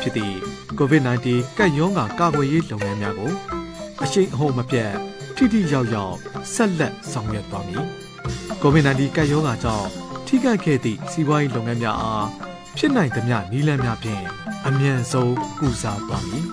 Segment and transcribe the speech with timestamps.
[0.00, 0.36] ဖြစ်သည့်
[0.78, 1.26] COVID-19
[1.58, 3.32] ကပ်ရောဂါကာကွယ်ရေးလုပ်ငန်းများကို
[4.02, 4.92] အရှိန်အဟုန်မပြတ်
[5.36, 6.14] ထိထိရောက်ရောက်
[6.54, 7.84] ဆက်လက်ဆောင်ရွက်သွားမည်။
[8.62, 9.88] COVID-19 ကပ်ရောဂါကြောင့်
[10.26, 12.26] ထိခိုက်ခဲ့သည့်စီးပွားရေးလုပ်ငန်းများအား
[12.76, 14.24] ဖြစ်နိုင်သမျှနည်းလမ်းများဖြင့်
[14.66, 16.46] အမြန်ဆုံးကုစားသွားမည်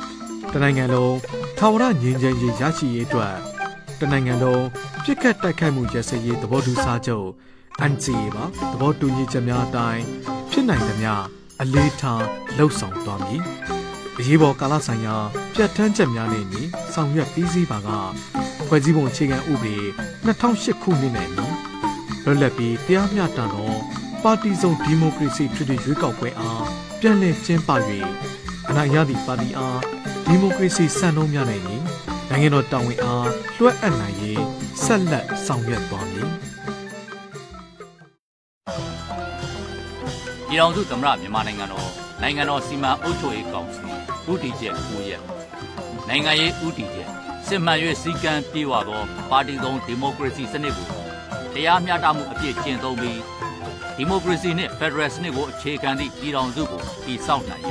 [0.52, 1.16] ။တနိုင်ငံလုံး
[1.58, 3.34] ထာဝရငြိမ်းချမ်းရေးရရှိရေးအတွက်
[4.00, 4.64] တနိုင်ငံလုံး
[5.04, 7.28] ပြစ်ခတ်တိုက်ခိုက်မှုရစရေးသဘောတူစာချုပ်
[7.90, 10.02] NCA ပါသဘောတူညီချက်များအတိုင်း
[10.50, 11.12] ဖြစ်နိုင်သမျှ
[11.62, 12.24] အလေးထား
[12.56, 13.42] လှုပ်ဆောင်သွားမည်။
[14.18, 15.16] အရေးပေါ်ကာလဆိုင်ရာ
[15.54, 16.62] ပြဋ္ဌာန်းချက်များနဲ့ညီ
[16.94, 17.88] ဆောင်ရွက်ပြီးစီးပါက
[18.66, 19.76] ဖွဲ့စည်းပုံအခြေခံဥပဒေ
[20.26, 21.46] 2008ခုနှစ်နဲ့ညီ
[22.24, 23.72] လွတ်လပ်ပြီးတရားမျှတသော
[24.22, 26.64] ပါတီစုံဒီမိုကရေစီထွေထွေရွေးကောက်ပွဲအား
[27.00, 27.70] ပြန်လည်ကျင်းပ၍
[28.68, 29.80] အနိုင်ရသည့်ပါတီအား
[30.26, 31.76] ဒီမိုကရေစီစံနှုန်းများနဲ့ညီ
[32.30, 34.42] နိုင်ငံတော်တာဝန်အားလွှဲအပ်နိုင်ရေး
[34.84, 36.30] ဆက်လက်ဆောင်ရွက်သွားမည်
[40.56, 41.88] ပြည်ထောင်စုသမ္မတမြန်မာနိုင်ငံတော်
[42.22, 43.82] နိုင်ငံတော်စီမံအုပ်ချုပ်ရေးကောင်စီ
[44.30, 45.22] ဥတီချက်9ရက်
[46.08, 47.08] နိုင်ငံရေးဥတီချက်
[47.46, 50.88] စစ်မှန်၍စီကံပြေဝသောပါတီသုံးဒီမိုကရေစီစနစ်ကို
[51.54, 53.20] တရားမျှတမှုအပြည့်ကျင့်သုံးပြီး
[53.96, 57.64] ဒီမိုကရေစီနှင့်ဖက်ဒရယ်စနစ်ကိုအခြေခံသည့်ပြည်ထောင်စုကိုတည်ဆောက်နိုင်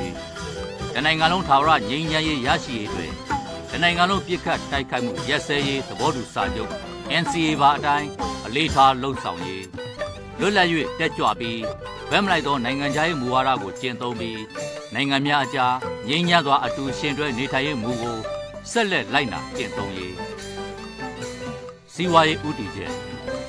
[0.94, 3.12] တနိုင်ငံလုံးထာဝရငြိမ်းချမ်းရေးရရှိရေးတွင်
[3.70, 6.72] တနိုင်ငံလုံးပြစ်ခတ်တိုက်ခိုက်မှုရက်စဲရေးသဘောတူစာချုပ်
[7.22, 8.08] NCA ပါအတိုင်း
[8.46, 9.66] အလေးထားလှုံ့ဆော်ရေး
[10.40, 11.60] လွတ်လပ်၍တက်ကြွပြီး
[12.10, 14.40] ဗက်မလိုက်သောနိုင်ငံခြားရေးမူဝါဒကိုကျင့်သုံးပြီး
[14.94, 15.74] နိုင်ငံများအကြား
[16.08, 18.16] ငြိမ်းချမ်းစွာအတူရှင်တွဲနေထိုင်ရေးမူကို
[18.70, 20.14] ဆက်လက်လိုက်နာကျင့်သုံးရေး
[21.94, 22.92] စီးပွားရေးဥတီချက်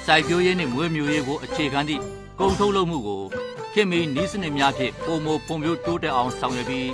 [0.05, 2.01] စိုက်ပျိုးရေးနှင့်မွေးမြူရေးကိုအခြေခံသည့်
[2.39, 3.23] ကုန်ထုတ်လုပ်မှုကို
[3.73, 6.89] ခင်မီနီးစနစ်များဖြင့်ပုံမဖွံ့ဖြိုးတိုးတက်အောင်ဆောင်ရွက်ပြီး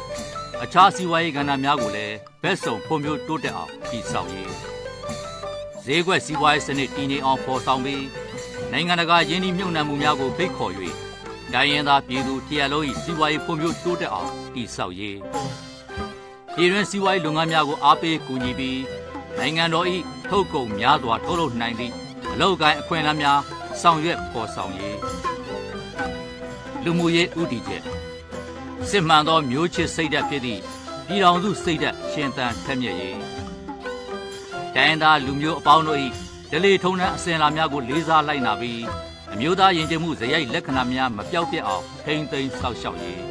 [0.64, 4.52] အခြားစီးပွားရေးကဏ္ဍများကိုလည်းဘက်စုံဖွံ့ဖြိုးတိုးတက်အောင်တည်ဆောက်ရေး
[5.86, 8.04] ဈေးကွက်စီးပွားရေးစနစ်တည်ငြိမ်အောင်ဖော်ဆောင်ပြီး
[8.72, 10.74] နိုင်ငံတကာယင်းနှိမ့်မြုပ်နှံမှုများကိုဖိတ်ခေါ်၍
[11.54, 15.20] တိုင်းရင်းသားပြည်သူတရလုံး၏စီးပွားရေးဖွံ့ဖြိုးတိုးတက်အောင်တည်ဆောက်ရေး
[16.56, 18.82] ပြည်တွင်းစီးပွားရေးလုပ်ငန်းများကိုအားပေးကူညီပြီး
[19.38, 19.88] နိုင်ငံတော်၏
[20.30, 21.94] ထုတ်ကုန်များစွာထုတ်လုပ်နိုင်သည့်
[22.32, 23.40] အလောက်ကိုင်းအခွင့်အလမ်းများ
[23.82, 24.98] ဆောင်ရွက်ဖော်ဆောင်ရေး
[26.84, 27.84] လူမှုရေးဥတီချက်
[28.90, 30.62] စစ်မှန်သောမျိုးချစ်စိတ်ဓာတ်ဖြစ်သည့်
[31.08, 33.20] ပြည်တော်စုစိတ်ဓာတ်ရှင်သန်ထက်မြက်ရေး
[34.76, 36.00] တိုင်းသားလူမျိုးအပေါင်းတို့၏
[36.52, 38.82] ဒလေထုံနှံအစဉ်လာများကိုလေးစားလိုက်နာပြီး
[39.34, 43.22] အမျိုးသားယဉ်ကျေးမှုဇယိုက်လက္ခဏာများမပြောက်ပြက်အောင်ထိမ့်သိမ်းစောင့်ရှောက်ရေး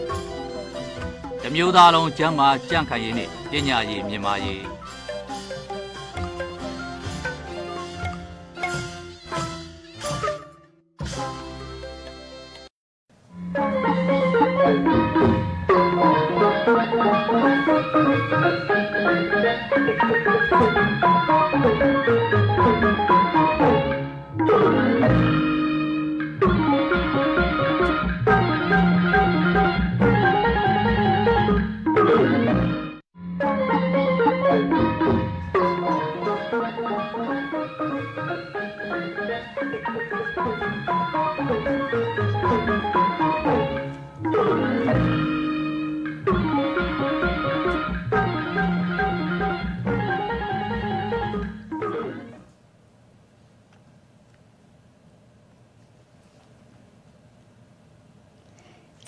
[1.43, 4.63] တမျိုးသားလုံးကျမ်းမာကြံ့ခိုင်ရေးနှင့်ပညာရေးမြင့်မာရေး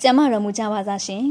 [0.07, 1.25] ကျမတော်မူကြပါစားရှင်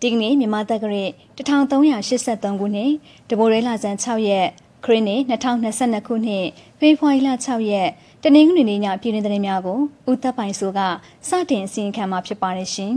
[0.00, 1.04] ဒီကနေ့မြန်မာတက္ကရာ
[1.36, 2.92] 1383ခုနှစ်
[3.28, 4.46] တဘိုရဲလာဇန်6ရက်
[4.84, 6.46] ခရစ်နှစ်2022ခုနှစ်
[6.78, 7.88] ဖေဖော်ဝါရီလ6ရက်
[8.22, 9.78] တနင်္ဂနွေနေ့ညပြည်တွင်သတင်းများကို
[10.10, 10.80] ဦးသက်ပိုင်ဆိုက
[11.28, 12.94] စတင်အစီရင်ခံမှာဖြစ်ပါတယ်ရှင်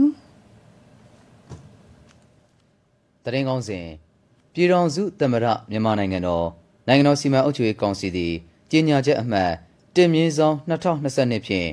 [3.24, 3.86] တရင်ကောင်းစဉ်
[4.54, 6.46] ပြည်တော်စုသမ္မတမြန်မာနိုင်ငံတော်
[6.88, 8.34] နိုင်ငံတော်စီမံအုပ်ချုပ်ရေးကောင်စီသည်
[8.70, 9.50] ကြေညာချက်အမှတ်
[9.94, 11.68] တင်မြင့်ဆောင်2022ဖြင့်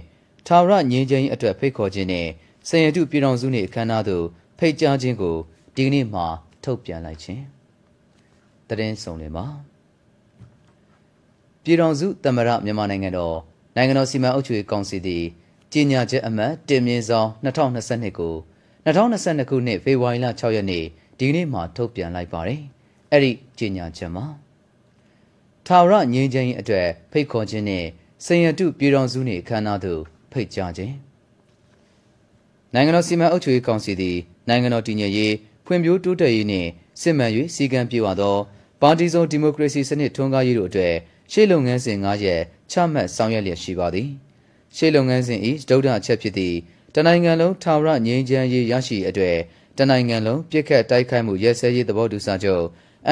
[0.47, 2.29] ထာဝရငြိမ်းချမ်းရေးအတွက်ဖိတ်ခေါ်ခြင်းနှင့်
[2.67, 4.25] စင်ရတုပြည်တော်စုနှင့်အခမ်းအနားသို့
[4.57, 5.35] ဖိတ်ကြားခြင်းကို
[5.75, 6.21] ဒီကနေ့မှ
[6.63, 7.43] ထုတ်ပြန်လိုက်ခြင်း
[8.67, 9.45] တရင်ဆောင်လင်ပါ
[11.63, 13.37] ပြည်တော်စုသမ္မတမြန်မာနိုင်ငံတော်
[13.75, 15.23] နိုင်ငံတော်စီမံအုပ်ချုပ်ရေးကောင်စီသည်
[15.73, 18.35] ကြေညာချက်အမှတ်တင်မြင့်ဆောင်2022ကို
[18.85, 20.85] 2022ခုနှစ်ဖေဖော်ဝါရီလ6ရက်နေ့
[21.17, 22.61] ဒီကနေ့မှထုတ်ပြန်လိုက်ပါတယ်။
[23.11, 24.25] အဲ့ဒီကြေညာချက်မှာ
[25.67, 27.85] ထာဝရငြိမ်းချမ်းရေးအတွက်ဖိတ်ခေါ်ခြင်းနဲ့
[28.25, 30.01] စင်ရတုပြည်တော်စုနှင့်ခန္ဓာသို့
[30.31, 31.06] ဖိတ်ကြားခြင်း
[32.73, 34.17] နိုင်ငံတော်စီမံအုပ်ချုပ်ရေးကောင်စီသည်
[34.49, 35.33] နိုင်ငံတော်တည်ငြိမ်ရေး
[35.65, 36.69] ဖွံ့ဖြိုးတိုးတက်ရေးနှင့်
[37.01, 38.37] စစ်မှန်၍စီကံပြေဝသော
[38.81, 40.93] ပါတီစုံဒီမိုကရေစီစနစ်ထွန်းကားရေးတို့အတွက်
[41.31, 42.41] ရှေ့လုပ်ငန်းစဉ်9ရက်
[42.71, 44.09] ချမှတ်ဆောင်ရွက်လျက်ရှိပါသည်
[44.75, 46.55] ရှေ့လုပ်ငန်းစဉ်၏ဒုတိယအချက်ဖြစ်သည့်
[46.95, 49.37] တနိုင်ငံလုံးထာဝရငြိမ်းချမ်းရေးရရှိအတွက်
[49.77, 52.65] တနိုင်ငံလုံးပြစ်ခတ်တိုက်ခိုက်မှုရဲစဲရေးသဘောတူစာချုပ်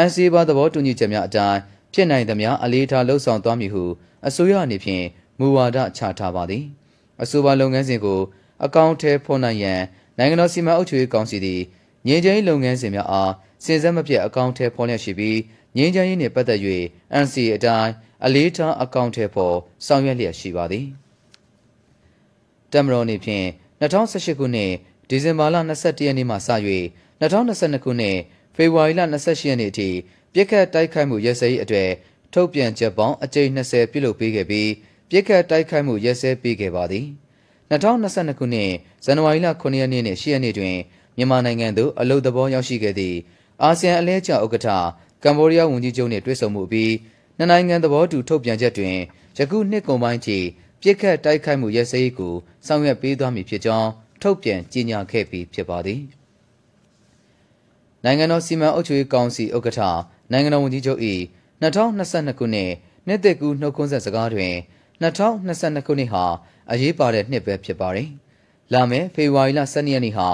[0.05, 1.59] NCA ပါသဘောတူညီချက်များအတိုင်း
[1.93, 3.83] ဖြစ်နိုင်သမျှအလေးထားလှုံ့ဆော်သွားမည်ဟု
[4.27, 5.05] အစိုးရအနေဖြင့်
[5.39, 6.63] မူဝါဒချထားပါသည်
[7.21, 8.19] အဆိုပါလုပ်ငန်းစဉ်ကို
[8.63, 9.81] အကောင့်ထဲဖော်နိုင်ရန်
[10.17, 11.61] နိုင်ငံတော်စီမံအုပ်ချုပ်ရေးကောင်စီသည်
[12.07, 13.31] ငြိမ်းချမ်းရေးလုပ်ငန်းစဉ်များအား
[13.65, 15.39] စဉ်ဆက်မပြတ်အကောင့်ထဲဖော်လျက်ရှိပြီး
[15.77, 16.59] ငြိမ်းချမ်းရေးနှင့်ပတ်သက်၍
[17.23, 17.91] NCA အတိုင်း
[18.25, 19.55] အလေးထားအကောင့်ထဲပေါ်
[19.85, 20.85] ဆောင်ရွက်လျက်ရှိပါသည်
[22.71, 23.45] တမတော်နေဖြင့်
[23.81, 24.71] 2018ခုနှစ်
[25.09, 26.37] ဒီဇင်ဘာလ22ရက်နေ့မှစ၍
[27.21, 28.17] 2022ခုနှစ်
[28.55, 29.89] ဖေဖော်ဝါရီလ28ရက်နေ့အထိ
[30.33, 31.89] ပြစ်ခတ်တိုက်ခိုက်မှုရဲစဲရေးအတွေ့
[32.33, 34.69] ထုတ်ပြန်ချက်ပေါင်းအကြိမ်20ပြုလုပ်ပေးခဲ့ပြီး
[35.09, 37.05] ပြစ်ခတ်တိုက်ခိုက်မှုရဲစဲပေးခဲ့ပါသည်
[37.71, 38.71] 2022ခုနှစ်
[39.05, 40.75] ဇန်နဝါရီလ9ရက်နေ့နဲ့10ရက်နေ့တွင်
[41.17, 43.17] မြန်မာနိုင်ငံသို့အလုသဘောရောက်ရှိခဲ့သည့်
[43.63, 44.69] အာဆီယံအလဲကျဥက္ကဋ္ဌ
[45.23, 46.93] ကမ္ဘောဒီးယားဝန်ကြီးချုပ်နှင့်တွေ့ဆုံမှုပြီး
[47.37, 48.97] နှစ်နိုင်ငံသဘောတူထုတ်ပြန်ချက်တွင်
[49.37, 50.37] ယခုနှစ်ကုန်ပိုင်းထိ
[50.81, 52.33] ပြစ်ခတ်တိုက်ခိုက်မှုရဲစဲရေးကို
[52.65, 53.89] ဆောင်ရွက်ပေးသွားမည်ဖြစ်ကြောင်း
[54.21, 56.01] ထုတ်ပြန်ကြေညာခဲ့ပြီးဖြစ်ပါသည်
[58.03, 59.81] နိုင်ငံတော်စီမံအုပ်ချုပ်ရေးကောင်စီဥက္ကဋ္ဌ
[60.31, 60.99] နိုင်ငံတော်ဝန်ကြီးချုပ်၏
[61.61, 62.71] 2022ခုနှစ်
[63.07, 64.53] နှစ်သက်ကူနှုတ်ခွန်းဆက်စကားတွင်
[65.01, 66.25] 2022ခုနှစ်ဟာ
[66.71, 68.09] အရေးပါတဲ့နှစ်ပဲဖြစ်ပါတယ်။
[68.73, 70.27] လာမယ့်ဖေဖော်ဝါရီလ12ရက်နေ့ဟာ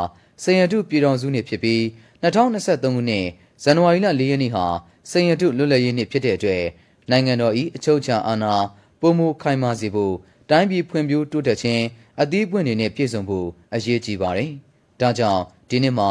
[0.43, 1.81] စင်ရတုပြည်တော်စုနှစ်ဖြစ်ပြီး
[2.23, 3.25] 2023ခုနှစ်
[3.63, 4.65] ဇန်နဝါရီလ4ရက်နေ့ဟာ
[5.11, 6.63] စင်ရတုလွတ်လပ်ရေးနှစ်ဖြစ်တဲ့အတွက်
[7.09, 8.53] နိုင်ငံတော်၏အချုပ်အခြာအာဏာ
[9.01, 10.13] ပုံမှုခိုင်မာစေဖို့
[10.49, 11.83] တိုင်းပြည်ဖွံ့ဖြိုးတိုးတက်ခြင်း
[12.21, 14.51] အသီးပွင့်တွေနဲ့ပြည့်စုံဖို့အရေးကြီးပါတယ်။
[15.01, 16.09] ဒါကြောင့်ဒီနှစ်မှာ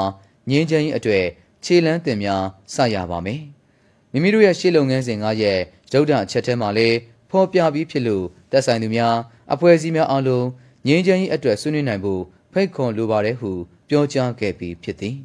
[0.50, 1.24] ငင်းချမ်းရေးအတွေ့
[1.64, 2.44] ခြေလန်းတင်များ
[2.74, 3.42] စရပါမယ်။
[4.12, 5.58] မိမိတို့ရဲ့ရှေ့လုပ်ငန်းစဉ်၅ရဲ့
[5.92, 6.96] ဒုဒ္ဒအချက်ထဲမှာလည်း
[7.30, 9.16] ဖော်ပြပြီးဖြစ်လို့တက်ဆိုင်သူများ
[9.52, 10.46] အဖွဲ့အစည်းများအားလုံး
[10.86, 13.50] ငင်းချမ်းရေးအတွက်ဆွေးနွေးနိုင်ဖို့ဖိတ်ခေါ်လိုပါတယ်ဟု
[13.88, 15.16] ပြောကြားခဲ့ပြီးဖြစ်သည်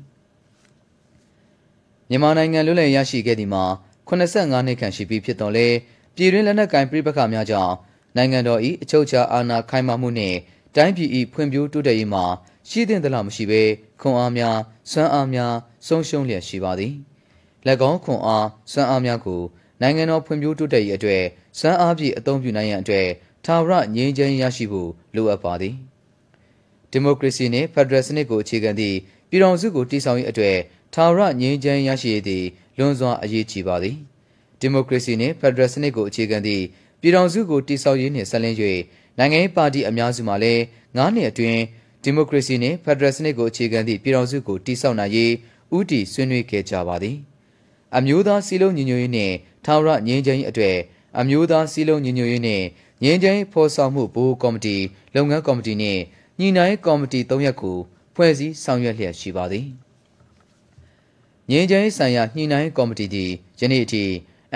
[2.10, 3.64] မြန်မာနိုင်ငံလွတ်လပ်ရရှိခဲ့သည်မှာ
[4.10, 5.68] 85နှစ်ခန့်ရှိပြီဖြစ်တော်လဲ
[6.16, 7.74] ပြည်တွင်းလက်နက်ကင်ပြိပခါများကြောင့်
[8.16, 10.38] နိုင်ငံတော်၏အချုပ်အခြာအာဏာခိုင်မာမှုနှင့်
[10.76, 12.24] တိုင်းပြည်၏ဖွံ့ဖြိုးတိုးတက်ရေးမှာ
[12.70, 13.62] ရှိသင့်သလားမရှိဘဲ
[14.02, 14.58] ခွန်အားများ
[14.92, 15.54] စွမ်းအားများ
[15.88, 16.94] ဆုံးရှုံးလျက်ရှိပါသည်၎
[17.90, 19.42] င်းခွန်အားစွမ်းအားများကို
[19.82, 21.24] နိုင်ငံတော်ဖွံ့ဖြိုးတိုးတက်ရေးအတွက်
[21.60, 23.08] စွမ်းအားပြည့်အသုံးပြုနိုင်ရန်အတွက်
[23.46, 25.76] ထာဝရငြိမ်းချမ်းရရှိဖို့လိုအပ်ပါသည်
[26.92, 28.98] ဒီမိုကရေစီနှင့်ဖက်ဒရယ်စနစ်ကိုအခြေခံသည့်
[29.30, 30.58] ပြည်ထောင်စုကိုတည်ဆောက်ရေးအတွက်
[30.94, 32.46] ထာဝရငြိမ်းချမ်းရရှိရေးသည်
[32.78, 33.96] လွန်စွာအရေးကြီးပါသည်
[34.60, 36.64] ဒီမိုကရေစီနှင့်ဖက်ဒရယ်စနစ်ကိုအခြေခံသည့်
[37.02, 38.58] ပြည်ထောင်စုကိုတည်ဆောက်ရေးနှင့်ဆက်လင်း၍
[39.18, 40.62] နိုင်ငံရေးပါတီအများစုမှလည်း
[40.98, 41.62] ၅နှစ်အတွင်း
[42.04, 45.32] ဒီမိုကရေစီနှင့်ဖက်ဒရယ်စနစ်ကိုအခြေခံသည့်ပြည်ထောင်စုကိုတည်ဆောက်နိုင်ရေး
[45.76, 47.18] ဥတီဆွေးနွေးခဲ့ကြပါသည်
[47.96, 50.78] အမျိုးသားစည်းလုံးညီညွတ်ရေးနှင့်ထာဝရငြိမ်းချမ်းရေးအတွက်
[51.20, 52.66] အမျိုးသားစည်းလုံးညီညွတ်ရေးနှင့်
[53.06, 54.78] ငြိမ်းချမ်းရေးဖော်ဆောင်မှုဘိုးကော်မတီ
[55.16, 56.02] လုပ်ငန်းကော်မတီနှင့်
[56.40, 57.78] ညီနိုင်ကော်မတီ၃ရပ်ကို
[58.16, 59.66] ဖွဲ့စည်းဆောင်ရွက်လျက်ရှိပါသည်
[61.52, 64.04] ငြိမ်းချမ်းရေးဆိုင်ရာညှိနှိုင်းကော်မတီသည်ယနေ့အထိ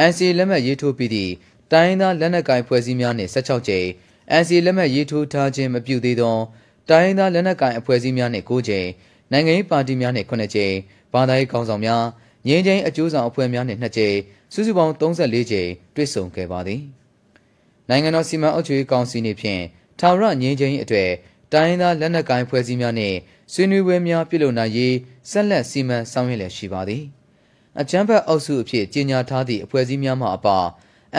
[0.10, 1.32] NC လက်မှတ်ရေးထိုးပြီးသည့်
[1.72, 3.88] တိုင်းသားလက်နက်ကိုင်ဖွဲ့စည်းများနှင့်16ကြိမ်
[4.42, 6.38] NC လက်မှတ်ရေးထိုးထားခြင်းမပြုသေးသော
[6.90, 8.88] တိုင်းသားလက်နက်ကိုင်အဖွဲ့အစည်းများနှင့်9ကြိမ်
[9.32, 10.76] နိုင်ငံရေးပါတီများနှင့်9ကြိမ်
[11.14, 12.04] ဘာသာရေးခေါင်းဆောင်များ
[12.48, 14.16] ငြိမ်းချမ်းအကျိုးဆောင်အဖွဲ့များနှင့်2ကြိမ်
[14.54, 16.82] စုစုပေါင်း34ကြိမ်တွေ့ဆုံခဲ့ပါသည်
[17.90, 19.64] နိုင်ငံတော်စီမံအုပ်ချုပ်ရေးကောင်စီနှင့်ဖြင့်
[20.00, 21.10] ထာဝရငြိမ်းချမ်းရေးအတွက်
[21.54, 23.18] တိုင်းသားလက်နက်ကိုင်ဖွဲ့စည်းများနှင့်
[23.54, 24.96] ဆွေးနွေးပွဲများပြုလုပ်နိုင်ရေး
[25.30, 27.04] ဆက်လက်စီမံဆောင်ရွက်လျက်ရှိပါသည်
[27.80, 30.58] အကြမ်းဖက်အုပ်စုအဖြစ်ကြီးညာထားသည့်အဖွဲ့အစည်းများမှအပါ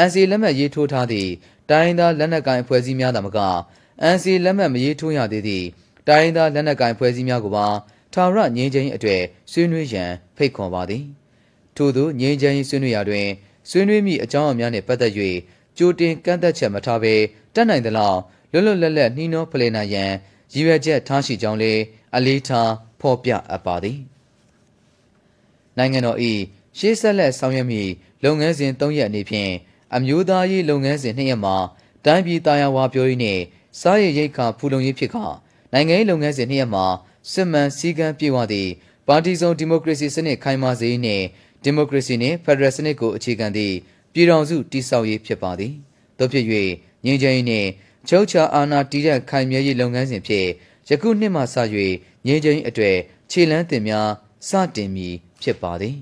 [0.06, 1.30] NC လက်မှတ်ရေးထိုးထားသည့်
[1.70, 3.38] တိုင်းသားလက်နက်ကိုင်အဖွဲ့အစည်းများသာမက
[4.14, 5.66] NC လက်မှတ်မရေးထိုးရသေးသည့်
[6.08, 7.66] တိုင်းသားလက်နက်ကိုင်အဖွဲ့အစည်းများကိုပါ
[8.14, 9.22] ထာဝရငြိမ်းချမ်းရေးအတွက်
[9.52, 11.04] ဆွေးနွေးရန်ဖိတ်ခေါ်ပါသည်
[11.76, 13.26] ထို့သောငြိမ်းချမ်းရေးဆွေးနွေးရာတွင်
[13.70, 15.12] ဆွေးနွေးမိအကြောင်းအများနှင့်ပတ်သက်၍
[15.78, 17.14] ကြိုတင်ကန့်သက်ချက်မထားဘဲ
[17.54, 18.18] တတ်နိုင်သလောက်
[18.52, 20.12] လွတ်လွတ်လပ်လပ်နှီးနှောဖလှယ်နိုင်ရန်
[20.52, 21.80] ရည်ရွယ်ချက်ထားရှိကြောင်းလည်း
[22.16, 22.70] အလေးထား
[23.00, 23.98] ဖော်ပြအပ်ပါသည်
[25.78, 26.18] နိုင်ငံတော်၏
[26.78, 27.90] ရှေးဆက်လက်ဆောင်ရွက်မည့်
[28.24, 29.52] လုပ်ငန်းစဉ်၃ရက်အနေဖြင့်
[29.94, 31.56] အမျိုးသားရေးလုပ်ငန်းစဉ်၂ရက်မှာ
[32.04, 33.42] တိုင်းပြည်တာယာဝါပြောရေးနှင့်
[33.80, 35.16] စားရရိတ်ခါဖူလုံရေးဖြစ်ခ
[35.72, 36.84] နိုင်ငံရေးလုပ်ငန်းစဉ်၂ရက်မှာ
[37.32, 38.70] စစ်မှန်စည်းကမ်းပြည့်ဝသည့်
[39.08, 41.24] ပါတီစုံဒီမိုကရေစီစနစ်ခိုင်မာစေနှင့်
[41.64, 43.74] ဒီမိုကရေစီနှင့်ဖက်ဒရယ်စနစ်ကိုအခြေခံသည့်
[44.12, 45.72] ပြည်ထောင်စုတည်ဆောက်ရေးဖြစ်ပါသည်
[46.18, 46.44] သို့ဖြစ်၍
[47.04, 47.68] ငြိမ်းချမ်းရေးနှင့်
[48.08, 50.48] ချုပ်ချာအာဏာတည်တဲ့ခိုင်မြဲရေးလုပ်ငန်းစဉ်ဖြင့်
[50.88, 51.56] ယခုနှစ်မှစ၍
[52.26, 52.96] ငြိမ်းချမ်းရေးအတွေ့
[53.30, 54.08] ခြေလန်းတင်များ
[54.48, 55.96] စတင်မည်ဖြစ်ပါသည်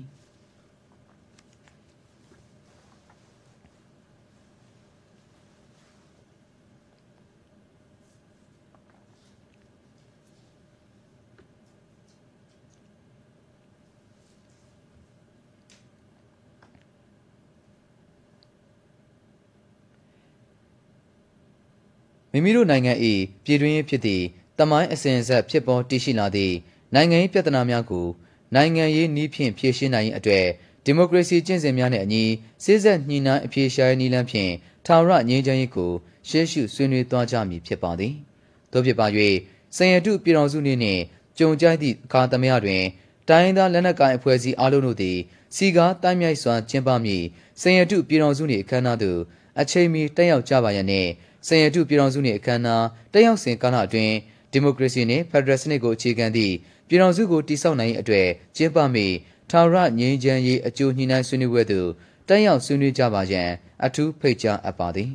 [22.31, 22.93] မိမိတို့နိုင်ငံ၏
[23.43, 24.23] ပြည်တွင်းရေးဖြစ်သည့်
[24.59, 26.55] တမိုင်းအစဉ်အဆက်ဖြစ်ပေါ်တည်ရှိလာသည့်
[26.95, 28.07] နိုင်ငံရေးပြဿနာများကို
[28.55, 30.45] နိုင်ငံရေးနည်းဖြင့်ဖြေရှင်းနိုင်ရေးအတွက်
[30.85, 32.23] ဒီမိုကရေစီကျင့်စဉ်များနဲ့အညီ
[32.63, 34.51] စိစက်ညှိနှိုင်းအပြေရှားရေးနည်းလမ်းဖြင့်
[34.85, 35.91] ထာဝရငြိမ်းချမ်းရေးကို
[36.29, 38.13] ရှေ့ရှုဆွေးနွေးသွားကြမည်ဖြစ်ပါသည်။
[38.71, 39.07] သို့ဖြစ်ပါ၍
[39.75, 41.01] စံရတုပြည်တော်စုနှင့်
[41.37, 42.83] ကြုံကြိုက်သည့်အခါသမယတွင်
[43.29, 45.17] တိုင်းသားလက်နက်ကိုင်အဖွဲ့အစည်းအလုံးတို့သည်
[45.55, 47.23] စီကားတိုင်းမြိုက်စွာကျင်းပမည်
[47.61, 49.19] စံရတုပြည်တော်စုနှင့်အခမ်းအနားသို့
[49.61, 51.09] အချိန်မီတက်ရောက်ကြပါရန်နှင့်
[51.47, 54.15] စံရတုပြည်တော်စုနှင့်အခမ်းအနားတက်ရောက်စဉ်ကာလအတွင်း
[54.51, 56.53] ဒီမိုကရေစီနှင့်ဖက်ဒရယ်စနစ်ကိုအခြေခံသည့်
[56.87, 59.07] ပြည်တော်စုကိုတိစောက်နိုင်ရေးအတွက်ကျင်းပမိ
[59.49, 61.89] ထာဝရငြိမ်းချမ်းရေးအကျိုးညှိနှိုင်းဆွေးနွေးပွဲသို့
[62.27, 63.49] တက်ရောက်ဆွေးနွေးကြပါရန်
[63.85, 65.11] အထူးဖိတ်ကြားအပ်ပါသည်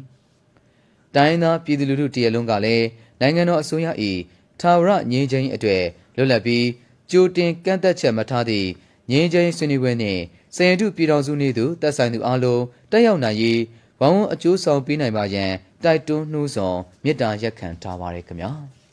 [1.15, 2.87] ။တိုင်းသားပြည်သူလူထုတရလုံးကလည်း
[3.21, 3.87] နိုင်ငံတော်အစိုးရ၏
[4.61, 5.85] ထာဝရငြိမ်းချမ်းရေးအတွက်
[6.17, 6.67] လွတ်လပ်ပြီး
[7.11, 8.69] ကြိုတင်ကန့်သက်ချက်မထားသည့်
[9.11, 10.23] ငြိမ်းချမ်းရေးဆွေးနွေးပွဲနှင့်
[10.55, 13.61] စရန်တုပြည်တော်စုနေ့သို့တက်ဆိုင်သူအလုံးတက်ရောက်နိုင်ရေး
[14.01, 15.53] ဝမ်ဝန်းအကျိုးဆောင်ပေးနိုင်ပါရန်
[15.85, 18.51] တိုက်တွန်းနှိုးဆော်မေတ္တာရက်ခံထားပါရခင်ဗျာ။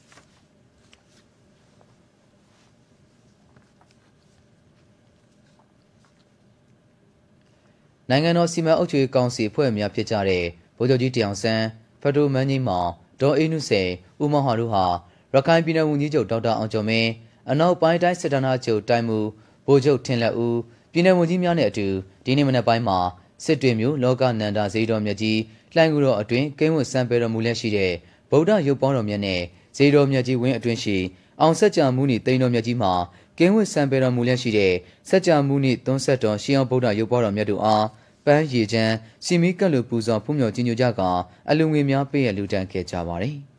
[8.10, 10.46] နိုင်ငံတော်စီမံအုပ်ချုပ်ရေးကောင်စီဖွဲ့များဖြစ်ကြတဲ့
[10.78, 11.66] ဗိုလ်ချုပ်ကြီးတယောင်ဆန်း
[12.02, 12.90] ဖက်ဒိုမန်းကြီးမောင်
[13.22, 13.90] ဒေါ်အေးနုစိန်
[14.24, 14.86] ဦးမောင်ဟာတို့ဟာ
[15.34, 17.10] ရခိုင်ပြည်နယ်ဝန်ကြီးချုပ်ဒေါက်တာအောင်ကျော်မင်း
[17.52, 19.20] အနောက်ပိုင်းတိုင်းစစ်ဌာနချုပ်တိုင်းမူ
[19.68, 20.58] ဗိုလ်ချုပ်ထင်လက်ဦး
[20.92, 21.88] ပြည်နယ်ဝန်ကြီးများနဲ့အတူ
[22.26, 23.00] ဒီနေ့မနက်ပိုင်းမှာ
[23.46, 25.38] စစ်တွေမျိုးလောကနန္ဒာဇေတော်မြတ်ကြီး
[25.76, 27.92] လှိုင်းကူတော်အတွင်ကိန်းဝတ်စံပေတော်မူလက်ရှိတဲ့
[28.32, 29.42] ဗုဒ္ဓရုပ်ပေါင်းတော်မြတ်နဲ့
[29.78, 30.98] ဇေတော်မြတ်ကြီးဝင်းအတွင်ရှိ
[31.42, 32.94] အောင်ဆက်ကြမူနီတိန်တော်မြတ်ကြီးမှာ
[33.38, 34.74] ကင်းဝတ်စံပေတော်မူလက်ရှိတဲ့
[35.10, 37.86] စัจ जा မူနီသွန်းဆက်တော်ရှင်းအောင်ဗုဒ္ဓရုပ်ပေါင်းတော်မြတ်တို့အား
[38.26, 38.94] ပန်းရည်ချမ်း
[39.26, 41.02] စီမီကက်လိုပူဇော်ဖုံးမြော်ကြီးညိုကြက
[41.50, 43.38] အလူငွေများပေးရလူတန်းခဲ့ကြပါတယ်။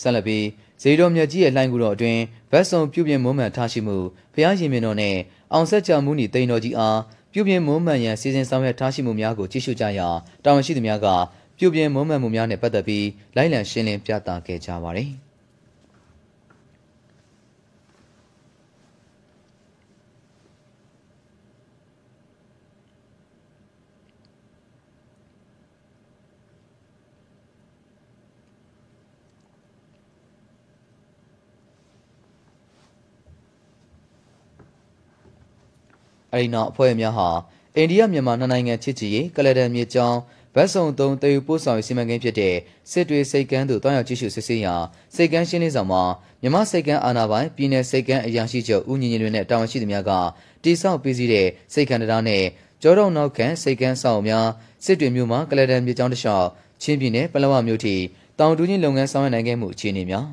[0.00, 0.44] ဆက်လက်ပြီး
[0.86, 3.96] ဇေတော်မြတ်ကြီးရဲ့လှိုင်းကူတော်အတွင်းဗတ်စုံပြုပြင်မွမ်းမံထားရှိမှု
[4.34, 5.16] ဘုရားရှင်မြင်တော်နဲ့
[5.52, 6.98] အောင်ဆက်ကြမှုနီတိန်တော်ကြီးအား
[7.32, 10.08] ပြုပြင်မွမ်းမံရန်စီစဉ်ဆောင်ရွက်ထားရှိမှုများကိုကြည့်ရှုကြရာ
[10.44, 11.06] တာဝန်ရှိသူများက
[11.58, 15.10] ပြုပြင်မွမ်းမံမှုများနဲ့ပတ်သက်ပြီးလိုက်လံရှင်းလင်းပြသခဲ့ကြပါတယ်။
[36.34, 37.28] အဲဒီနောက်အဖွဲ့များဟာ
[37.76, 40.18] အိန္ဒိယမြန်မာနှစ်နိုင်ငံချစ်ကြည်ရေးကလဒန်မြေကြောင်း
[40.54, 42.54] ဗတ်စုံသုံးတည်ယူပို့ဆောင်ရေးစီမံကိန်းဖြစ်တဲ့
[42.90, 44.74] စစ်တွေစိတ်ကန်းသို့တွားရောက်ကြည့်ရှုစစ်ဆေးရာ
[45.14, 46.02] စိတ်ကန်းရှင်းလင်းဆောင်မှာ
[46.42, 50.10] မြမစိတ်ကန်းအာနာပိုင်ပြည်내စိတ်ကန်းအရာရှိချုပ်ဦးညီညီလွင်နဲ့တာဝန်ရှိသူများက
[50.64, 52.44] တိစောက်ပြီးစီးတဲ့စိတ်ကန်းတရားနဲ့
[52.82, 54.46] ကျောတော်နောက်ခံစိတ်ကန်းဆောင်များ
[54.84, 56.48] စစ်တွေမြို့မှာကလဒန်မြေကြောင်းတစ်လျှောက်
[56.82, 57.94] ချင်းပြည်နယ်ပလောဝမြို့ထိ
[58.38, 60.26] တောင်တူးချင်းလုပ်ငန်းဆောင်ရွက်နိုင်ခဲ့မှုအခြေအနေများ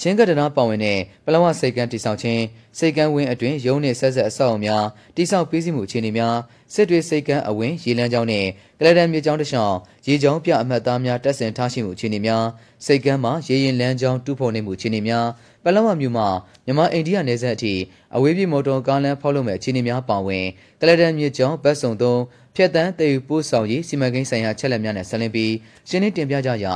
[0.00, 2.42] ချင်းကတနာပါဝင်တဲ့ပလဝစိတ်ကန်းတိဆောက်ခြင်း
[2.78, 4.84] စိတ်ကန်းဝင်းအတွင်ရုံးနှင့်ဆက်ဆက်အဆောက်အုံများ
[5.16, 6.36] တိဆောက်ပေးစီမှုအခြေအနေများ
[6.74, 8.48] စစ်တွေစိတ်ကန်းအဝင်းရေလန်းကျောင်းနှင့်
[8.78, 12.44] ကလဒန်မြေကျောင်းတစ်လျှောက်ရေကျောင်းပြအမှတ်သားများတက်ဆင်ထားရှိမှုအခြေအနေများ
[12.84, 15.26] စိတ်ကန်းမှာရေရင်လန်းကျောင်းတူးဖော်နေမှုအခြေအနေများ
[15.64, 16.28] ပလဝမြို့မှာ
[16.64, 17.74] မြန်မာအိန္ဒိယနယ်စပ်အထိ
[18.16, 20.46] အဝေးပြေမော်တော်ကားလမ်းဖောက်လုပ်မဲ့အခြေအနေများပါဝင်
[20.80, 22.20] ကလဒန်မြေကျောင်းဘတ်စုံသုံး
[22.56, 25.52] ဖြတ်တန်းတည်ယူပို့ဆောင်ရေးစီမံကိန်းဆိုင်ရာချက်လက်များနဲ့ဆက်လင်းပြီး
[25.88, 26.74] ရှင်းလင်းတင်ပြကြရာ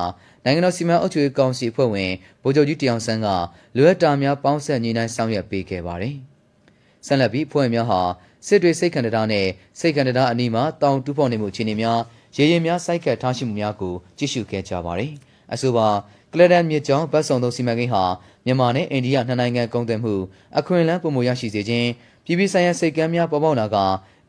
[0.49, 2.13] နိုင်ငံတော်စီမံအုပ်ချုပ်ရေးကောင်စီအဖွဲ့ဝင်
[2.43, 3.29] ဗိုလ်ချုပ်ကြီးတယောင်ဆန်းက
[3.77, 6.15] လိုအပ်တာများပေါင်းဆက်ညီနိုင်ဆောင်ရွက်ပေးခဲ့ပါတယ်။
[7.07, 8.01] ဆက်လက်ပြီးအဖွဲ့များဟာ
[8.47, 9.47] စစ်တွေစိတ်ခန္ဓာနဲ့
[9.79, 12.01] စိတ်ခန္ဓာအနီးမှာတောင်တူးဖော်နေမှုအခြေအနေများ
[12.37, 15.13] ရေရင်များစိုက်ကပ်ထားရှိမှုများကိုကြည့်ရှုခဲ့ကြပါတယ်။
[15.53, 15.89] အဆိုပါ
[16.33, 18.05] ကလဒန်မြစ်ကြောင်းဗတ်ဆောင်သောစီမံကိန်းဟာ
[18.47, 20.15] မြန်မာနဲ့အိန္ဒိယနှစ်နိုင်ငံကုန်သွယ်မှု
[20.59, 21.89] အခွင့်အလမ်းပုံမရရှိစေခြင်း
[22.25, 23.77] ပြည်ပဆိုင်ရာစိတ်ကမ်းများပေါ်ပေါက်လာက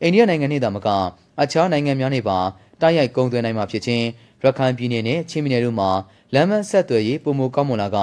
[0.02, 0.88] အိန္ဒိယနိုင်ငံနှင့်သာမက
[1.42, 2.38] အခြားနိုင်ငံများနှင့်ပါ
[2.80, 4.04] တိုက်ရိုက်ကုန်သွယ်နိုင်မှာဖြစ်ခြင်း
[4.44, 5.90] ရခိုင်ပြည်နယ်နဲ့ချင်းပြည်နယ်တို့မှာ
[6.34, 7.98] လမ်းမဆက်သွယ်ရေးပုံမကောင်းမွန်လာက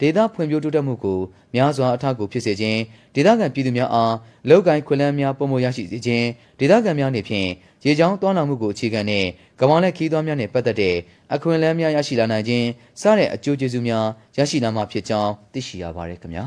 [0.00, 1.20] ဒေသဖွံ့ဖြိုးတိုးတက်မှုကို
[1.54, 2.80] များစွာအထောက်အကူဖြစ်စေခြင်း
[3.14, 4.14] ဒေသခံပြည်သူများအား
[4.48, 6.26] လောက်ကိုင်းခွင့်လန်းများပုံမရရှိစေခြင်း
[6.58, 7.48] ဒေသခံများနေဖြင့်
[7.84, 9.26] ရေချောင်းတွားလာမှုကိုအခြေခံတဲ့
[9.60, 10.96] ကမ္ဘာလက်ခီးသွွားများနဲ့ပတ်သက်တဲ့
[11.34, 12.66] အခွင့်အလမ်းများရရှိလာနိုင်ခြင်း
[13.00, 14.06] စတဲ့အကျိုးကျေးဇူးများ
[14.38, 16.46] ရရှိလာမှာဖြစ်ကြောင်းသိရှိရပါတယ်ခင်ဗျာ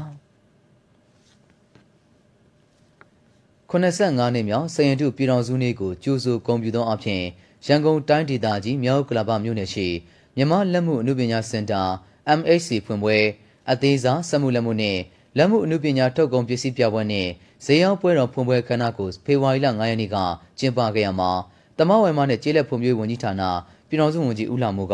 [3.71, 7.23] 85နှစ်မြောက်စရင်တုပြည်တော်စုနေ့ကိုကျိုးဆိုဂုဏ်ပြုသောအဖြစ်
[7.67, 9.87] ရန်ကုန်တိုင်းဒေသကြီးမြောက်ကလပမြို့နယ်ရှိ
[10.35, 11.81] မြန်မာလက်မှုအမှုပညာစင်တာ
[12.37, 13.17] MHC ဖွင့်ပွဲ
[13.71, 14.99] အသေးစားစက်မှုလက်မှုနှင့်
[15.37, 17.29] လက်မှုအမှုပညာထုတ်ကုန်ပစ္စည်းပြပွဲနှင့်
[17.65, 20.17] ဈေးရောက်ပွဲတော်ဖွင့်ပွဲခမ်းနားကိုဖေဖော်ဝါရီလ9ရက်နေ့က
[20.59, 21.31] ကျင်းပခဲ့ရမှာ
[21.77, 23.43] တမဝိုင်မနဲ့ကျေးလက်ဖွံ့ဖြိုးရေးဝန်ကြီးဌာန
[23.87, 24.93] ပြည်တော်စုဝန်ကြီးဦးလှမိုးက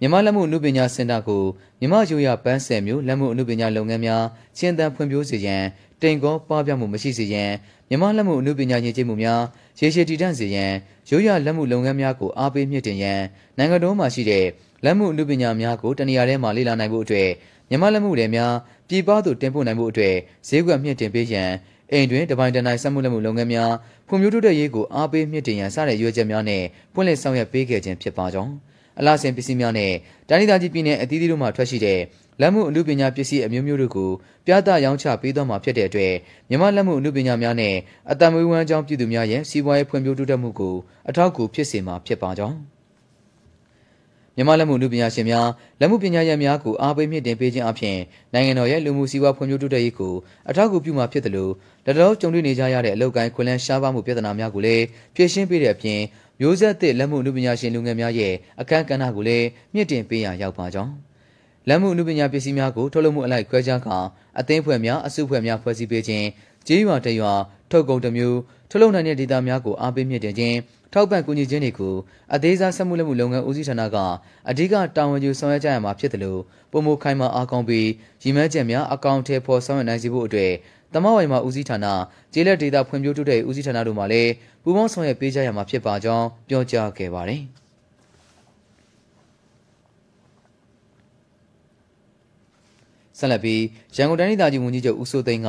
[0.00, 1.42] မြန်မာလက်မှုအမှုပညာစင်တာကို
[1.80, 4.24] မြန်မာရိုးရာပန်းဆယ်မျိုးလက်မှုအမှုပညာလုပ်ငန်းများ
[4.58, 5.62] ချင်းတန်ဖွံ့ဖြိုးစေရန်
[6.00, 7.50] တိမ်ကောပပျောက်မှုမရှိစေရန်
[7.90, 9.42] မြန်မာလက်မှုအမှုပညာရည်ကျိမှုများ
[9.78, 10.72] ရေရှည်တည်တံ့စေရန်
[11.10, 13.20] ရိုးရာလက်မှုလုပ်ငန်းများကိုအားပေးမြင့်တင်ရန်
[13.58, 14.46] နိုင်ငံတော်မှာရှိတဲ့
[14.84, 17.28] လက်မှုအမှုပညာများကိုတနေရာထဲမှာလေ့လာနိုင်ဖို့အတွက်
[17.68, 18.52] မြန်မာလက်မှုတွေများ
[18.88, 20.16] ပြည်ပသို့တင်ပို့နိုင်ဖို့အတွက်
[20.48, 21.50] ဈေးကွက်မြင့်တင်ပေးရန်
[21.92, 23.72] အိမ်တွင်တပိုင်းတနိုင်စက်မှုလက်မှုလုပ်ငန်းများ
[24.08, 26.62] ဖွံ့ဖြိုးတိုးတက်ရေးကိုအားပေးမြင့်တင်ရန်စတဲ့ရွေးချက်များနဲ့
[26.94, 28.52] ပွင့်လင်းဆောင်ရွက်ပေးခဲ့ခြင်းဖြစ်ပါကြောင်း
[28.98, 29.92] အလားစဉ်ပစ္စည်းများနဲ့
[30.28, 31.98] တိုင်းဒေသကြီးပြည်နယ်အသီးသီးတို့မှထွက်ရှိတဲ့
[32.40, 34.10] လက်မှုအမှုပညာပစ္စည်းအမျိုးမျိုးတို့ကို
[34.46, 36.14] ပြသရောင်းချပေးသွားမှာဖြစ်တဲ့အတွက်
[36.48, 37.74] မြန်မာလက်မှုအမှုပညာများနဲ့
[38.10, 40.74] အတံမွေးဝမ်းကြောင်းပြည်သူများရဲ့စီးပွားရေးဖွံ့ဖြိုးတိုးတက်မှုကို
[41.08, 42.56] အထောက်အကူဖြစ်စေမှာဖြစ်ပါကြောင်း
[44.36, 45.48] မြမြန်မာလက်မှုလူပညာရှင်များ
[45.80, 47.98] လက်မှုပညာရပ်များကိုအားပေးမြင့်တင်ပေးခြင်းအပြင်
[48.34, 50.14] နိုင်ငံတော်ရဲ့လူမှုစီးပွားဖွံ့ဖြိုးတိုးတက်ရေးကို
[50.48, 51.52] အထောက်အကူပြုမှာဖြစ်တယ်လို့
[51.84, 56.00] လက်တော်ကြုံတွေ့နေကြရတဲ့အလောက်ကိုင်းခွင့်လန်းရှားပါမှုပြဿနာများကိုလည်းဖြေရှင်းပေးတဲ့အပြင်
[56.40, 61.09] မျိုးဆက်သစ်လက်မှုလူပညာရှင်လူငယ်များရဲ့အခမ်းကဏ္ဍကိုလည်းမြင့်တင်ပေးရရောက်ပါကြောင်း
[61.68, 63.96] လက်မှုအမှုပညာပစ္စည်းများကိုထုတ်လုပ်မှုအလိုက်ခွဲခြားကာ
[64.38, 66.26] အသင်းဖွဲ့များအစုဖွဲ့များဖွဲ့စည်းပေးခြင်း
[66.66, 67.32] ကြေးရွာတရွာ
[67.70, 68.38] ထုတ်ကုန်တစ်မျိုး
[68.70, 70.56] ထုတ်လုပ်နိုင်တဲ့ဒေသများကိုအားပေးမြင့်တင်ခြင်း
[70.92, 71.94] ထောက်ပံ့ကူညီခြင်းတွေကို
[72.34, 73.96] အသေးစားဆက်မှုလက်မှုလုပ်ငန်းဦးစီးဌာနက
[74.48, 76.40] အဓိကတာဝန်ယူဆောင်ရွက်ကြရမှာဖြစ်တယ်လို့
[76.72, 77.88] ပုံမခိုင်မာအားကောင်းပြီး
[78.22, 80.52] ရည်မှန်းချက်များအကောင့်ထဲပေါ်ဆောင်ရွက်နိုင်စေဖို့အတွက်
[80.94, 81.86] တမဝိုင်မှာဦးစီးဌာန
[82.32, 84.30] ကျေးလက်ဒေသဖွံ့ဖြိုးတိုးတက်ရေးဦးစီးဌာနတို့မှလည်း
[84.62, 87.42] ပူးပေါင်းဆောင်ရွက်ပေးကြရမှာဖြစ်ပါကြောင်းပြောကြားခဲ့ပါတယ်။
[93.20, 93.62] ဆက်လက်ပြီး
[93.96, 95.48] ရန်ကုန်တိုင်းဒေသကြီးဝန်ကြီးချုပ်ဦးစိုးသိန်းက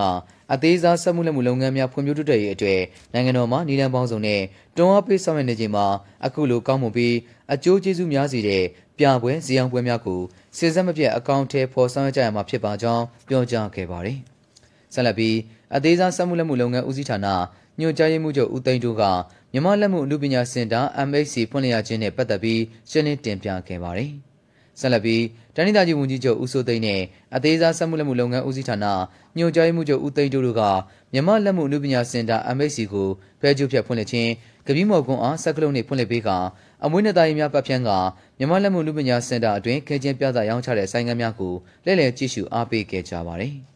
[0.53, 2.81] အသေးစားစက်မှုလက်မှုလုပ်ငန်းများဖွံ့ဖြိုးတိုးတက်ရေးအတွက်
[3.13, 4.41] နိုင်ငံတော်မှနေလန်ပေါင်းစုံနဲ့
[4.75, 5.85] တွန်းအားပေးဆောင်ရွက်နေချိန်မှာ
[6.25, 7.15] အခုလိုကောင်းမွန်ပြီး
[7.53, 8.63] အကျိုးကျေးဇူးများစေတဲ့
[8.97, 10.21] ပြပွဲဇီအောင်ပွဲများကို
[10.57, 14.17] စစ်စက်မပြတ်အကောင့်ထဲပေါ်ဆောင်ရွက်ကြရမှာဖြစ်ပါကြောင်းပြောကြားခဲ့ပါတယ်။
[14.93, 15.37] ဆက်လက်ပြီး
[15.75, 17.27] အသေးစားစက်မှုလက်မှုလုပ်ငန်းဦးစီးဌာန
[17.79, 19.03] ညွှန်ကြားရေးမှူးချုပ်ဦးသိန်းတို့က
[19.51, 24.11] မြန်မာလက်မှုအမှုပညာစင်တာ MHC ဖွင့်လှစ်ရခြင်းနဲ့ပတ်သက်ပြီးရှင်းလင်းတင်ပြခဲ့ပါတယ်။
[24.79, 25.23] ဆက်လက်ပြီး
[25.55, 27.01] တနိဒါကြီးဝန်ကြီးချုပ်ဦးစိုးသိန်းနဲ့
[27.35, 28.85] အသေးစားစက်မှုလက်မှုလုပ်ငန်းဦးစီးဌာန
[29.37, 30.61] ညွှန်ကြားရေးမှူးချုပ်ဦးသိန်းတို့က
[31.13, 33.07] မြန်မာလက်မှုအမှုပညာစင်တာ MHC ကို
[33.41, 34.31] ဖဲကျုပ်ဖြတ်ဖွင့်လှစ်ခြင်း
[34.67, 36.29] ကပီးမော်ကွန်အားစက်ကလုံးနေဖွင့်လှစ်ပေးက
[36.83, 37.89] အမွေးနှစ်သားရီများပတ်ဖြန်းက
[38.37, 41.53] မြန်မာလက်မှုအမှုပညာစင်တာအတွင်းခဲချင်းပြသရောင်းချတဲ့ဆိုင်ငန်းများကို
[41.85, 43.55] လက်လည်ကြည့်ရှုအားပေးခဲ့ကြပါတယ်။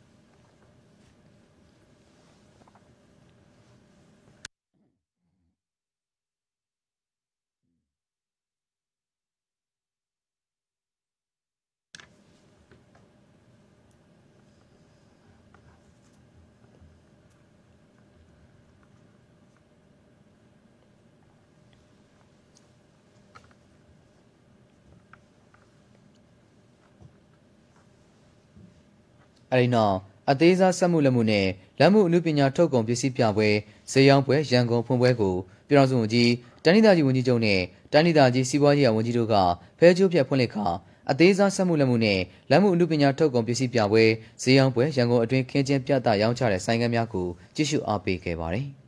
[29.56, 29.96] အဲဒီနောက်
[30.32, 31.48] အသေးစားစက်မှုလက်မှုနဲ့
[31.80, 33.50] လက်မှုအမှုပညာထုတ်ကုန်ပစ္စည်းပြပွဲ
[33.92, 35.36] ဈေးရောင်းပွဲရန်ကုန်ဖွင့်ပွဲကို
[35.68, 36.32] ပြည်တော်စုဝန်ကြီး
[36.64, 39.36] တန်းဒေသကြီးဝန်ကြီးချုပ်နဲ့တန်းဒေသကြီးစီးပွားရေးဝန်ကြီးတို့က
[39.80, 40.68] ဖဲကျိုးပြဖွင့်လှစ်ခါ
[41.12, 42.20] အသေးစားစက်မှုလက်မှုနဲ့
[42.50, 44.04] လက်မှုအမှုပညာထုတ်ကုန်ပစ္စည်းပြပွဲ
[44.42, 48.68] ဈေးရောင်းပွဲရန်ကုန်အတွင်းခင်းကျင်းပြသရောင်းချတဲ့ဆိုင်ကမ်းများကိုကြည့်ရှုအားပေးခဲ့ပါတယ်။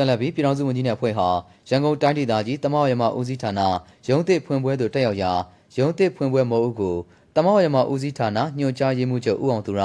[0.00, 1.28] ဆက်လက်ပြီးပြည်ထောင်စုဝန်ကြီးနဲ့အဖွဲ့ဟာ
[1.68, 3.60] ရန်ကုန်တိုင်းဒေသကြီးတမောက်ရမဦးစီးဌာန
[4.08, 5.32] ရုံးသစ်ဖွင့်ပွဲသို့တက်ရောက်ရာ
[5.76, 6.96] ရုံးသစ်ဖွင့်ပွဲမဟုတ်ကို
[7.36, 9.82] တမောက်ရမဦးစီးဌာနညွှန်ကြားရေးမှူးချုပ်ဦးအောင်သူရ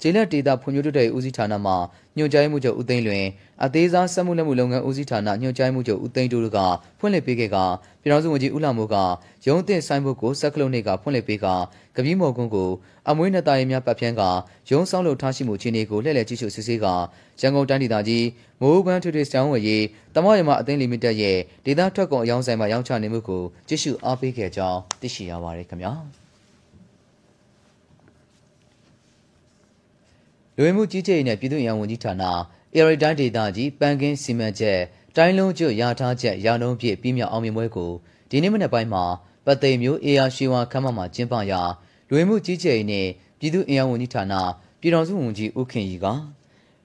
[0.00, 1.72] ကျေးလက်ဒေသဖွံ့ဖြိုးတိုးတက်ရေးဦးစီးဌာနမှ
[2.16, 3.24] ညွှန်ကြားရေးမှူးချုပ်ဦးသိန်းလွင်
[3.64, 6.58] အသေးစားစက်မှုလက်မှုလုပ်ငန်းဦးစီးဌာနညွှန်ကြားရေးမှူးချုပ်ဦးသိန်းတို့က
[6.98, 7.56] ဖွင့်လှစ်ပေးခဲ့က
[8.00, 8.96] ပြည်ထောင်စုဝန်ကြီးဦးလှမိုးက
[9.46, 11.46] ရုံးသစ်ဆိုင်ဘုတ်ကိုစက်ကလုံးနေကဖွင့်လှစ်ပေးက
[11.96, 12.70] ကပီးမော်ကွန်းကို
[13.08, 14.22] အမွေးနှစ်သားရေးများပတ်ဖြန်းက
[14.70, 16.86] ရုံးဆောင်လို့ထားရှိမှုအခြေအနေကိုလှည့်လည်ကြည့်ရှုစစ်ဆေးက
[17.40, 18.26] ရန်ကုန်တိုင်းဒေသကြီး
[18.60, 25.92] မိုးဘန်းထွေထွေစောင်းဝယ်ရေးတမော့ရမအသင်းလီမိတက်ရဲ့ဒေသထွက်ကုန်အယောင်းဆိုင်မှာရောင်းချနေမှုကိုကြည့်ရှုအားပေးခဲ့ကြောင်းသိရှိရပါတယ်ခင်ဗျာ
[30.56, 32.24] လူဝင်မှုကြီးကြပ်ရေးနဲ့ပြည်သူ့အင်အားဝန်ကြီးဌာန
[32.74, 34.80] အေရီတိုင်းဒေသကြီးပန်းကင်းစီမံချက်
[35.16, 37.92] တိုင်းလုံးကျွရထားချက်ရာနှုန်းပြည့်ပြီးမြောက်အောင်မြင်ပွဲကို
[38.30, 39.04] ဒီနေ့မနေ့ပိုင်းမှာ
[39.46, 41.62] ပတ်သိမ်မျိုးအေယာရွှေဝါခမ်းမမှာကျင်းပရာ
[42.08, 43.06] လူဝင်မှုကြီးကြပ်ရေးနဲ့
[43.38, 44.34] ပြည်သူ့အင်အားဝန်ကြီးဌာန
[44.80, 46.06] ပြည်ထောင်စုဝန်ကြီးဦးခင်ရီက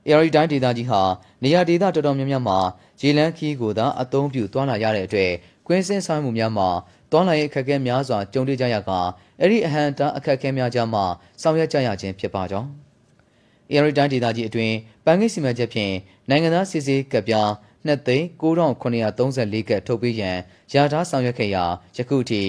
[0.08, 1.02] အေရီတိုင်းဒေသကြီးဟာ
[1.44, 2.58] နေရာဒေသတော်တော်များများမှာ
[3.02, 5.32] ရေလန်းခီးကိုသာအသုံးပြုသွားလာရတဲ့အတွက်
[5.68, 6.70] ကွင်းစင်းဆိုင်မှုများမှာ
[7.12, 8.92] သွားလာရေးအခက်အခဲများစွာကြုံတွေ့ကြရက
[9.40, 11.04] အဲ့ဒီအဟံတာအခက်အခဲများကြားမှာ
[11.42, 12.70] ဆောင်ရွက်ကြရခြင်းဖြစ်ပါကြောင်း
[13.72, 15.94] အေရီတိုင်းဒေသကြီးအတွင်းပန်းကိစီမံချက်ဖြင့်
[16.30, 17.50] နိုင်ငံသားစစ်ဆေးကပြား
[17.88, 20.38] 2,934ကထုတ်ပေးရန်
[20.74, 21.64] ယာထားဆောင်ရွက်ခဲ့ရာ
[21.98, 22.44] ယခုထိ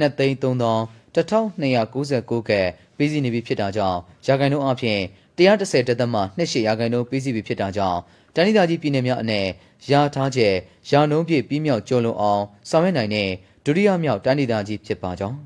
[0.00, 2.52] 2,300 1299က
[2.96, 5.00] ပြီးစီးနေပြီဖြစ်တာကြောင့်ရာဂိုင်နှုန်းအပြင်
[5.38, 7.98] 130တသမ28ရာဂိုင်နှုန်းပြီးစီးပြီဖြစ်တာကြောင့်
[8.34, 9.46] တိုင်းဒေသကြီးပြည်နယ်များအနက်
[9.90, 10.54] ရာထားချက်
[10.90, 13.30] ရာနှုန်းပြည့်ပြီးမြောက်ကျော်လွန်အောင်ဆောင်ရွက်နိုင်တဲ့
[13.64, 15.36] ဒုတိယမြောက်တိုင်းဒေသကြီးဖြစ်ပါကြောင်း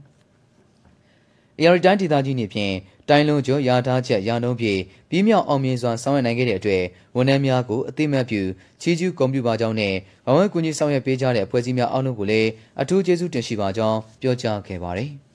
[1.58, 2.74] အေရီတိုင်းဒေသကြီးနေဖြင့်
[3.08, 4.80] တိုင်းလုံးကျော်ရာထားချက်ရာနှုန်းပြည့်
[5.10, 6.82] ပြီးမြောက်အောင်မြင်စွာဆောင်ရွက်နိုင်ခဲ့တဲ့အတွက်
[7.16, 8.42] ဝန်ထမ်းများကိုအသိမှတ်ပြု
[8.80, 9.94] ချီးကျူးဂုဏ်ပြုပါကြောင်းနဲ့
[10.26, 15.10] ဘဝကူညီဆောင်ရွက်ပေးကြတဲ့အဖွဲ့အစည်းများအားလုံးကိုလည်းအထူးကျေးဇူးတင်ရှိပါကြောင်းပြောကြားခဲ့ပါတယ်။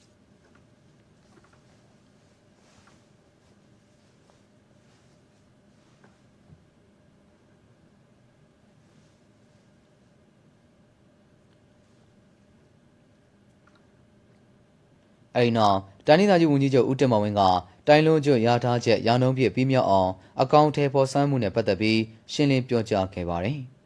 [15.38, 17.42] အဲဒီနောက်တိုင်းဒေသကြီးဝန်ကြီးချုပ်ဦးတင်မောင်ဝင်းက
[17.88, 20.10] တိုင်းလုံးကျွရထားချက်ရာနှုန်းပြည့်ပြီးမြောက်အောင်
[20.42, 22.00] အကောင့်ထဲပေါ်ဆန်းမှုနဲ့ပတ်သက်ပြီး
[22.34, 23.60] ရှင်းလင်းပြောကြားခဲ့ပါတယ်။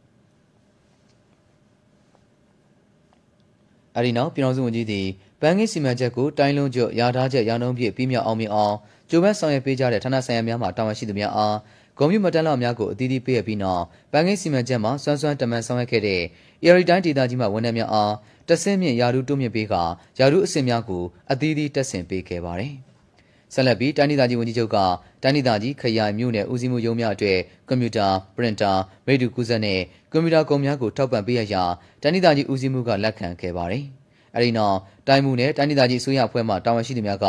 [3.95, 5.07] အဲဒီနောက်ပြည်တော်စုဝန်ကြီးသည်
[5.41, 8.75] ဘန်ကင်းစီမံချက်ကိုတိုင်းလုံးကျွရထားချက်ရာနှုန်းပြည့်ပြီးမြောက်အောင်မြင်အောင်
[9.09, 11.55] ကြိုးပမ်းဆောင်ရွက်ပေးကြတဲ့ဌာနဆိုင်ရာများမှတာဝန်ရှိသူများအား
[11.97, 16.21] ဂုံမြူမတန်းလောက်များကိုအသီးသီးပေးရပြီးနောက်ပန်းကိန်းစီမံချက်မှာစွမ်းစွမ်းတမန်ဆောင်ရွက်ခဲ့တဲ့
[16.63, 18.13] AR တိုင်းဒေသကြီးမှဝန်ထမ်းများအား
[18.47, 19.73] တဆင့်မြင့်ယာရုတိုးမြင့်ပေးက
[20.19, 22.73] ယာရုအဆင့်များကိုအသီးသီးတက်ဆင်ပေးခဲ့ပါတယ်။
[23.53, 24.77] ဆက်လက်ပြီးတိုင်းဒေသကြီးဝန်ကြီးချုပ်က
[25.23, 28.71] တိုင်းဒေသကြီးခရိုင်မြို့နယ်ဦးစီးမှုရုံးများအတွက်ကွန်ပျူတာပရင်တာ
[29.07, 29.79] ရေဒီယိုကူးစက်နဲ့
[30.11, 31.63] ကွန်ပျူတာကုမ္ပဏီများကိုထောက်ပံ့ပေးရရာ
[32.01, 33.85] တိုင်းဒေသကြီးဦးစီးမှုကလက်ခံခဲ့ပါတယ်။
[34.35, 37.25] အဲဒီနောက်တိုင်းမှုနဲ့တိုင်းဒေသကြီးအစိုးရအဖွဲ့မှတာဝန်ရှိသူများက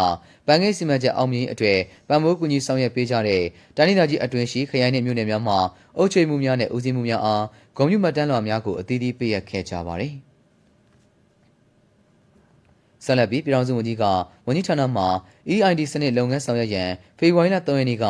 [0.47, 3.43] ပန်းကိန်းစီမံချက်အောင်မြင်အတွေ့ပံ့ပိုးကူညီဆောင်ရွက်ပေးကြတဲ့
[3.77, 5.55] တိုင်းဒေသကြီးအတွင်းရှိခရိုင်နှင့်မြို့နယ်များမှ
[5.97, 7.45] အုပ်ချုပ်မှုများနဲ့ဦးစီးမှုများအား
[7.77, 10.15] ဂုဏ်ပြုမှတ်တမ်းလွှာများကိုအသီးသီးပေးအပ်ခဲ့ကြပါသည်။
[13.05, 14.05] ဆက်လက်ပြီးပြည်ထောင်စုဝန်ကြီးက
[14.47, 15.05] ဝန်ကြီးဌာနမှ
[15.53, 18.07] EID စနစ်လုပ်ငန်းဆောင်ရွက်ရန်ဖေဖော်ဝါရီလ3ရက်နေ့က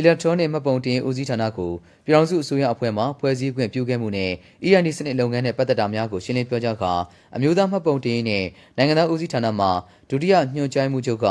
[0.00, 1.72] Electronic မှတ်ပုံတင်ဦးစီးဌာနကို
[2.04, 4.32] ပြည်ထောင်စုအစိုးရအဖွဲ့မှဖွဲ့စည်းခွင့်ပြုခဲ့မှုနဲ့
[4.66, 6.92] EID စနစ်လုပ်ငန်းနဲ့ပတ်သက်တာများကိုရှင်းလင်းပြောကြားကာ
[7.36, 8.44] အမျိုးသားမှတ်ပုံတင်နဲ့
[8.76, 9.66] နိုင်ငံသားဦးစီးဌာနမှ
[10.10, 11.26] ဒုတိယညွှန်ကြားမှုချုပ်က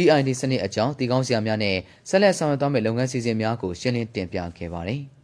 [0.00, 1.76] EID စနစ်အကြောင်းတည်ကောင်းစရာများနဲ့
[2.08, 5.02] ဆက်လက်ဆောင်ရွက်သွားမယ့်လုပ်ငန်းစီစဉ်များကိုရှင်းလင်းတင်ပြခဲ့ပါတယ်။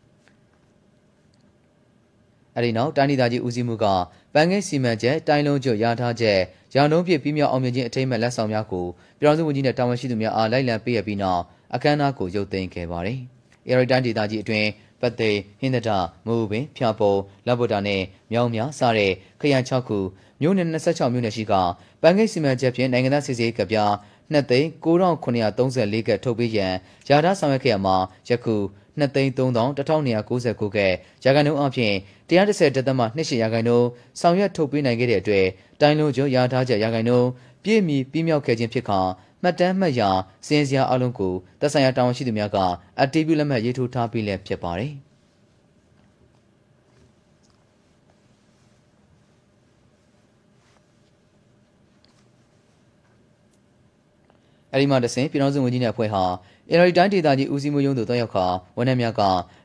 [2.56, 3.86] အဲဒီနောက်တိုင်းဒေသကြီးဦးစီးမှုက
[4.34, 6.38] ပန်းငယ်စီမံချက်တိုင်းလုံးကျွတ်ရထားချက်
[6.74, 8.86] ရောင်တုံးပြပြီးမြောက်အောင်မြင်ခြင်းအထိမ်းအမှတ်လက်ဆောင်များကို
[9.18, 11.42] ပြည်ထောင်စုဝန်ကြီးနဲ့တာဝန်ရှိသူများအားလိုက်လံပေးရပြီးနောက်
[11.74, 13.18] အခမ်းအနားကိုရုပ်သိမ်းခဲ့ပါတယ်။
[13.68, 14.68] အေရီတိုင်းဒေသကြီးအတွင်း
[15.00, 17.14] ပတ်သိဟင်းဒတာမူပင်ဖျာပုံ
[17.46, 19.98] လက်ဗုဒ္ဓနဲ့မြောင်းများစတဲ့ခရိုင်6ခု
[20.40, 21.52] မြို့နယ်26မြို့နယ်ရှိက
[22.02, 23.92] ပန်းငယ်စီမံချက်ဖြင့်နိုင်ငံသားစစ်ဆေးကပြား
[24.32, 26.72] 2သိန်း9934ကထုတ်ပေးရန်
[27.08, 27.96] ယာထားဆောင်ရွက်ခဲ့ရမှာ
[28.28, 28.56] ယခု
[29.00, 30.78] 2သိန်း3299က
[31.24, 31.92] ရာခိုင်နှုန်းအပြင်
[32.28, 33.88] 130တက်သမ28ရာခိုင်နှုန်း
[34.20, 35.46] ဆောင်ရွက်ထုတ်ပေးနိုင်ခဲ့တဲ့အတွက်
[35.80, 37.28] တိုင်းလုံးကျော်ယာထားချက်ရာခိုင်နှုန်း
[37.64, 39.00] ပြည့်မီပြည့်မြောက်ခဲ့ခြင်းဖြစ်ကာ
[39.42, 40.10] မှတ်တမ်းမှတ်ရာ
[40.48, 42.58] စင်စရာအလုံးကိုသက်ဆိုင်ရာတာဝန်ရှိသူများက
[43.00, 44.94] အတည်ပြုလက်မှတ်ရေးထိုးထားပြီးလည်းဖြစ်ပါတယ်။
[54.74, 56.24] အဲဒီမှတဆင်ပြည်တော်စုဝန်ကြီးနဲ့အဖွဲ့ဟာ
[56.72, 59.22] အင်ရီတိုင်းဒေသကြီးဦးစီးမှုရုံးသို့တွားရောက်ခါဝန်ထမ်းများက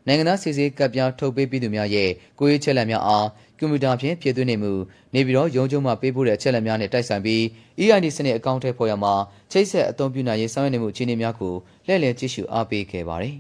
[0.08, 3.28] နိုင်ငံသားစီစီကပ်ပြားထုတ်ပေးပြီးသူများရဲ့ကိုယ်ရေးချက်လက်များအား
[3.60, 4.72] ကွန်ပျူတာဖြင့်ဖြည့်သွင်းနေမှု
[5.14, 7.42] နေပြီးတော့ရုံးချုပ်မှပေးပို့တဲ့အချက်လက်များနဲ့တိုက်ဆိုင်ပြီး
[7.82, 9.14] EID စနစ်အကောင့်ထဲပေါ်ရမှာ
[9.52, 11.54] ချိတ်ဆက်အသုံးပြုနိုင်ရေးဆောင်ရွက်နေမှုအခြေအနေများကို
[11.86, 13.36] လှည့်လည်ကြည့်ရှုအားပေးခဲ့ပါတယ်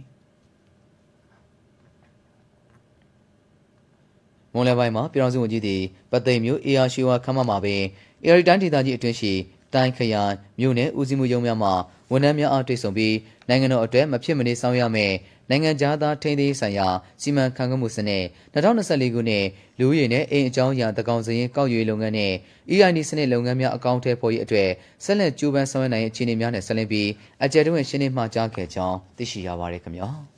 [4.53, 7.81] မွန်လယ်ပိုင်းမှာပြည်တော်စုဝန်ကြီးသည်ပတ်သိမ်မျိုးအေယာရှိဝါခမ်းမမှာပင်
[8.23, 9.33] အေရီတိုင်းဒေသကြီးအတွင်းရှိ
[9.73, 11.69] တိုင်းခရိုင်မြို့နယ်ဦးစီးမှုရုံးများမှ
[12.11, 13.15] ဝန်ထမ်းများအားတွေ့ဆုံပြီး
[13.49, 15.15] နိုင်ငံတော်အတွက်မဖြစ်မနေဆောင်ရမယ့်
[15.49, 16.87] နိုင်ငံသားထိန်းသိမ်းဆိုင်ရာ
[17.21, 19.45] စီမံခန့်ခွဲမှုစနစ်2024ခုနှစ်
[19.79, 22.33] လူဦးရေနဲ့အိမ်အကြောင်းအရာတကောင်စရင်ကောက်ရွေလုပ်ငန်းနဲ့
[22.71, 24.69] EID စနစ်လုပ်ငန်းများအကောင့်ထဲပေါ်ရေးအတွက်
[25.03, 27.09] ဆက်လက်ကြိုးပမ်းဆောင်ရွက်နိုင်တဲ့အခြေအနေများနဲ့ဆက်လက်ပြီး
[27.43, 30.09] အကြံတွင်ရှင်းလင်းမှကြားခဲ့ကြောင်းသိရှိရပါတယ်ခင်ဗျာ။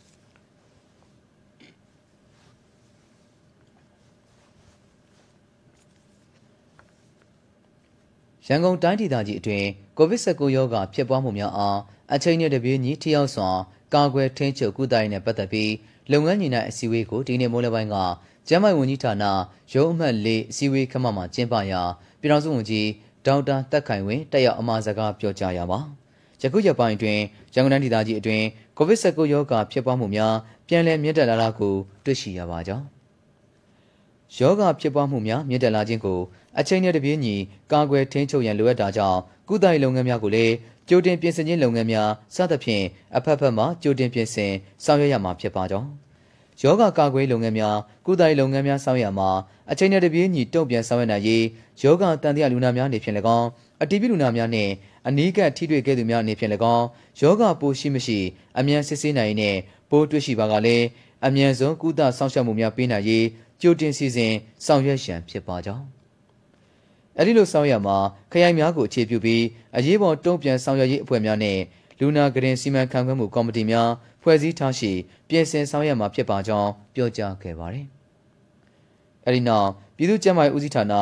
[8.51, 11.79] ရန်ကုန်တိုင်းဒေသကြီးအတွင်းကိုဗစ် -19 ရောဂါဖြစ်ပွားမှုများအား
[12.13, 13.49] အချိန်နဲ့တပြေးညီထိရောက်စွာ
[13.93, 15.71] ကာကွယ်ထိန်းချုပ်ကုသရေးနဲ့ပတ်သက်ပြီး
[16.11, 17.95] လုပ်ငန်းညီနိုင်အစည်းအဝေးကိုဒီနေ့မိုးလယ်ပိုင်းက
[18.47, 19.23] ကျန်းမာရေးဝန်ကြီးဌာန
[19.73, 21.81] ရုံးအမှတ်၄အစည်းအဝေးခန်းမမှာကျင်းပရာ
[22.19, 22.87] ပြည်ထောင်စုဝန်ကြီး
[23.25, 25.79] ဒေါက်တာတက်ခိုင်ဝင်းတက်ရောက်အမှာစကားပြောကြားရပါ
[26.41, 27.21] ယခုရက်ပိုင်းအတွင်း
[27.53, 28.45] ရန်ကုန်တိုင်းဒေသကြီးအတွင်း
[28.77, 30.33] ကိုဗစ် -19 ရောဂါဖြစ်ပွားမှုများ
[30.67, 31.73] ပြန်လည်မြင့်တက်လာတာကို
[32.05, 32.85] တွေ့ရှိရပါကြောင်း
[34.37, 36.19] ယောဂဖြစ်ပွားမှုများမြင့်တက်လာခြင်းကို
[36.59, 37.35] အချိန်နဲ့တပြေးညီ
[37.71, 39.19] ကာကွယ်ထိန်းချုပ်ရန်လိုအပ်တာကြောင့်
[39.49, 40.53] ကုသရေးလုပ်ငန်းများကိုလည်း
[40.89, 42.85] ကြိုတင်ပြင်ဆင်ခြင်းလုပ်ငန်းများစသဖြင့်
[43.17, 45.89] အဖက်ဖက်မှကြိုတင်ပြင်ဆင်ဆောင်ရွက်ရမှာဖြစ်ပါကြောင်း
[46.61, 49.29] ယောဂကာကွယ်လုပ်ငန်းများကုသရေးလုပ်ငန်းများဆောင်ရွက်မှာ
[49.71, 51.43] အချိန်နဲ့တပြေးညီတုံ့ပြန်ဆောင်ရွက်နိုင်ရေး
[51.81, 53.47] ယောဂတန်တရားလူနာများနေဖြင့်၎င်း
[53.81, 54.71] အတီးပြလူနာများနှင့်
[55.07, 56.85] အနီးကပ်ထိတွေ့ခဲ့သူများအနေဖြင့်၎င်း
[57.21, 58.19] ယောဂပိုးရှိမရှိ
[58.59, 59.55] အမြန်စစ်ဆေးနိုင်တဲ့
[59.89, 60.85] ပိုးတွေ့ရှိပါကလည်း
[61.25, 63.25] အမြန်ဆုံးကုသဆောင်ရှောက်မှုများပေးနိုင်ရေး
[63.61, 64.33] ကြိုတင်စီစဉ်
[64.65, 65.98] ဆောင်ရွက်ရန်ဖြစ်ပါကြောင်း
[67.19, 67.97] အဲဒီလိုဆောင်ရွက်မှာ
[68.31, 69.43] ခရိုင်များကိုအခြေပြုပြီး
[69.77, 71.59] အရေးပေါ်တုံ့ပြန်ဆောင်ရွက်ရေးအဖွဲ့များနဲ့
[71.99, 73.89] လူနာဂရင်စီမံခန့်ခွဲမှုကော်မတီများ
[74.21, 74.91] ဖွဲ့စည်းထားရှိ
[75.29, 77.85] ပြင်ဆင်ဆောင်ရွက်မှာဖြစ်ပါကြောင်းပြောကြားခဲ့ပါတယ်။
[79.25, 80.93] အဲဒီနောက်ပြည်သူ့ကျန်းမာရေးဦးစီးဌာန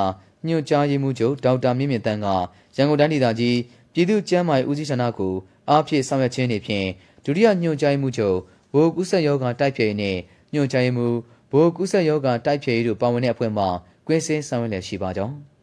[0.47, 2.27] ညွှန်ကြားရေးမှူးချုပ်ဒေါက်တာမြင့်မြင့်တန်းက
[2.75, 3.57] ရန်ကုန်တိုင်းဒေသကြီး
[3.93, 5.33] ပြည်သူ့ကျန်းမာရေးဦးစီးဌာနကို
[5.69, 6.87] အားဖြည့်ဆောင်ရွက်ခြင်းနေဖြင့်
[7.25, 8.37] ဒုတိယညွှန်ကြားရေးမှူးချုပ်
[8.73, 10.17] ဘိုးကုဆက်ယောဂတိုက်ဖြည့်ရေးနဲ့
[10.53, 11.17] ညွှန်ကြားရေးမှူး
[11.51, 13.65] ဘိုးကုဆက်ယောဂတိုက်ဖြည့်ရေးတို့ပါဝင်တဲ့အဖွဲ့မှ
[14.07, 15.56] ကွင်းစင်းဆောင်ရွက်လည်ရှိပါကြောင်း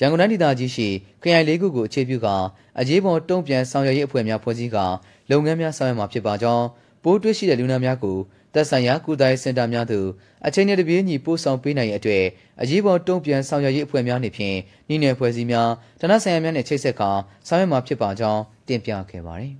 [0.00, 0.88] ရန်ကုန်တိုင်းဒေသကြီးရှိ
[1.22, 2.36] ခရိုင်လေးခုကိုအခြေပြုကာ
[2.80, 4.86] အရေးပေါ်တုံ့ပြန်ဆောင်ရွက်ရေးအဖွဲ့များဖွဲ့စည်းကာ
[5.30, 6.66] လုပ်ငန်းများဆောင်ရွက်မှာဖြစ်ပါကြောင်း
[7.02, 8.16] ပိုးတွေ့ရှိတဲ့လူနာများကို
[8.54, 10.08] သက်ဆိုင်ရာကုသရေးစင်တာများသို့
[10.46, 12.24] အချိန်နဲ့တပြေးညီပို့ဆောင်ပေးနိုင်ရတဲ့အတွေ့
[12.60, 14.56] အရေးပေါ်တုံ့ပြန်ဆောင်ရွက်ရေးအဖွဲ့များနေဖြင့်
[14.88, 17.10] နှိနယ်ဖွဲ့စည်းများဌာနဆိုင်ရာများနဲ့ချိတ်ဆက်ကာ
[17.48, 19.52] ဆောင်ရွက်မှာဖြစ်ပါကြောင်းတင်ပြခဲ့ပါတယ်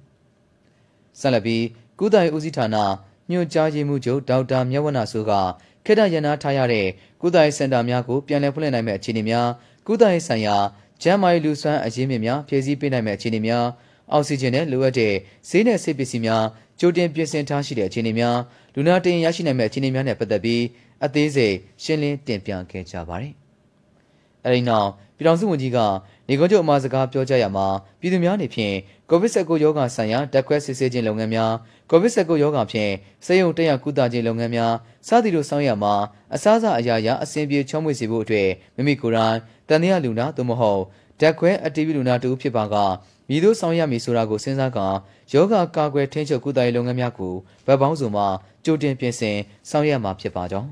[1.21, 1.65] ။ဆက်လက်ပြီး
[1.99, 2.77] ကုသရေးဦးစီးဌာန
[3.31, 5.33] ညွှန်ကြားရေးမှူးချုပ်ဒေါက်တာမြတ်ဝနဆိုက
[5.85, 6.87] ခေတ္တရန်နာထားရတဲ့
[7.21, 9.49] ကုသရေးစင်တာများကိုပြန်လည်ဖွင့်လှစ်နိုင်မယ့်အခြေအနေများ
[9.89, 10.57] ကုသရေးဆိုင်ရာ
[11.03, 13.67] ကျန်းမာရေးလူစွမ်းအရင်းမြစ်များဖြည့်ဆည်းပေးနိုင်မယ့်အခြေအနေများ
[14.13, 15.15] အောက်ဆီဂျင်နဲ့လိုအပ်တဲ့
[15.49, 16.45] ဈေးနဲ့ဆေးပစ္စည်းများ
[16.81, 18.39] ကြိုတင်ပြင်ဆင်ထားရှိတဲ့အခြေအနေများ
[18.75, 20.63] လူနာတင်ရရှိနိုင်မယ့်အခြေအနေများနဲ့ပတ်သက်ပြီး
[21.05, 23.33] အသေးစိတ်ရှင်းလင်းတင်ပြခဲ့ကြပါတယ်။
[24.45, 25.79] အဲဒီနောက်ပြည်ထောင်စုဝန်ကြီးက
[26.29, 27.67] နေကုန်းချုပ်အမှာစကားပြောကြားရမှာ
[28.01, 28.75] ပြည်သူများအနေဖြင့်
[29.11, 31.53] COVID-19 ရောဂါဆိုင်ရာတက်ခွဲစစ်ဆေးခြင်းလုပ်ငန်းများ
[31.91, 32.93] COVID-19 ရောဂါဖြင့်
[33.27, 34.75] စေယုံတက်ရကုသခြင်းလုပ်ငန်းများ
[35.09, 35.95] စသည်တို့ဆောင်ရွက်မှာ
[36.35, 39.37] အစားအစာအရာရာအဆင်ပြေချောမွေ့စေဖို့အတွက်မိမိကိုယ်တိုင်
[39.69, 40.83] တန်တရားလူနာသို့မဟုတ်
[41.21, 42.77] တက်ခွဲအတီးလူနာတူဖြစ်ပါက
[43.29, 44.87] မည်သို့ဆောင်ရွက်မည်ဆိုတာကိုစဉ်းစားကာ
[45.33, 47.35] ယောဂကာကွယ်ထိန်းချုပ်ကုသရေးလုပ်ငန်းများကို
[47.67, 48.25] ဗတ်ပေါင်းစုံမှ
[48.65, 49.37] ကြိုတင်ပြင်ဆင်
[49.71, 50.69] ဆောင်ရွက်မှာဖြစ်ပါကြောင်း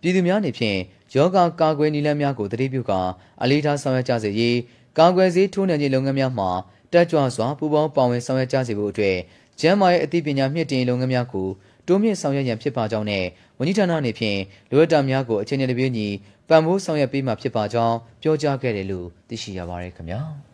[0.00, 0.78] ပြည်သူများအနေဖြင့်
[1.14, 3.00] ယောဂကာကွယ်နည်းလမ်းများကိုတတိပြုကာ
[3.42, 4.58] အလေးထားဆောင်ရွက်ကြစေရေး
[4.98, 6.50] ကာကွယ်ဆေးထိုးနှံခြင်းလုပ်ငန်းများမှာ
[6.92, 9.18] တက်ကြွစွာပူးပေါင်းပါဝင်ဆောင်ရွက်ကြစေဖို့အတွက်
[9.60, 11.48] ကျန်းမာရေးအသိပညာမြင့်တင်လုပ်ငန်းများကို
[11.86, 13.24] တိုးမြင့်ဆောင်ရွက်ရန်ဖြစ်ပါကြောင်းနဲ့
[13.58, 14.38] ဝန်ကြီးဌာနအနေဖြင့်
[14.70, 16.06] လိုအပ်တာများကိုအချိန်နဲ့တပြေးညီ
[16.48, 20.20] ပံ့ပိုးဆောင်ရွက်ပေးမှာဖြစ်ပါကြောင်းပြောကြားခဲ့တယ်လို့သိရှိရပါတယ်ခင်ဗျာ။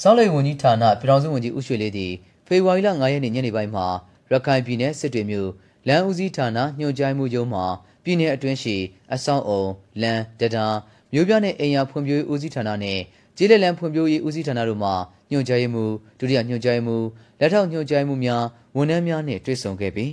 [0.00, 2.12] ဆောင်းလိန်ဝန်ကြီးဌာနပြည်ထောင်စုဝန်ကြီးဦးရွှေလေးသည်
[2.46, 3.86] ဖေဖော်ဝါရီလ9ရက်နေ့ညနေပိုင်းမှာ
[4.32, 5.50] ရခိုင်ပြည်နယ်စစ်တွေမြို့
[5.88, 7.60] လမ်းဦးစီးဌာနညွှန်ကြားမှုရုံးမှ
[8.04, 8.76] ပြည်내အတွင်းရှိ
[9.14, 9.62] အဆောင်အုံ
[10.02, 10.66] လမ်းတဒါ
[11.12, 13.00] မြို့ပြနဲ့အိမ်ယာဖွံ့ဖြိုးရေးဦးစီးဌာနနဲ့
[13.36, 14.90] ကျေးလက်လမ်းဖွံ့ဖြိုးရေးဦးစီးဌာနတို့မှ
[15.30, 17.06] ညွှန်ကြားရေးမှူးဒုတိယညွှန်ကြားရေးမှူး
[17.40, 18.44] လက်ထောက်ညွှန်ကြားရေးမှူးများ
[18.76, 20.12] ဝန်ထမ်းများနှင့်တွေ့ဆုံခဲ့ပြီး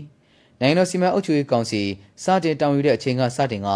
[0.61, 1.81] နိုင်ငံတော်စီမံအုပ်ချုပ်ရေးကောင်စီ
[2.23, 3.69] စတင်တောင်းယူတဲ့အချိန်ကစတင်က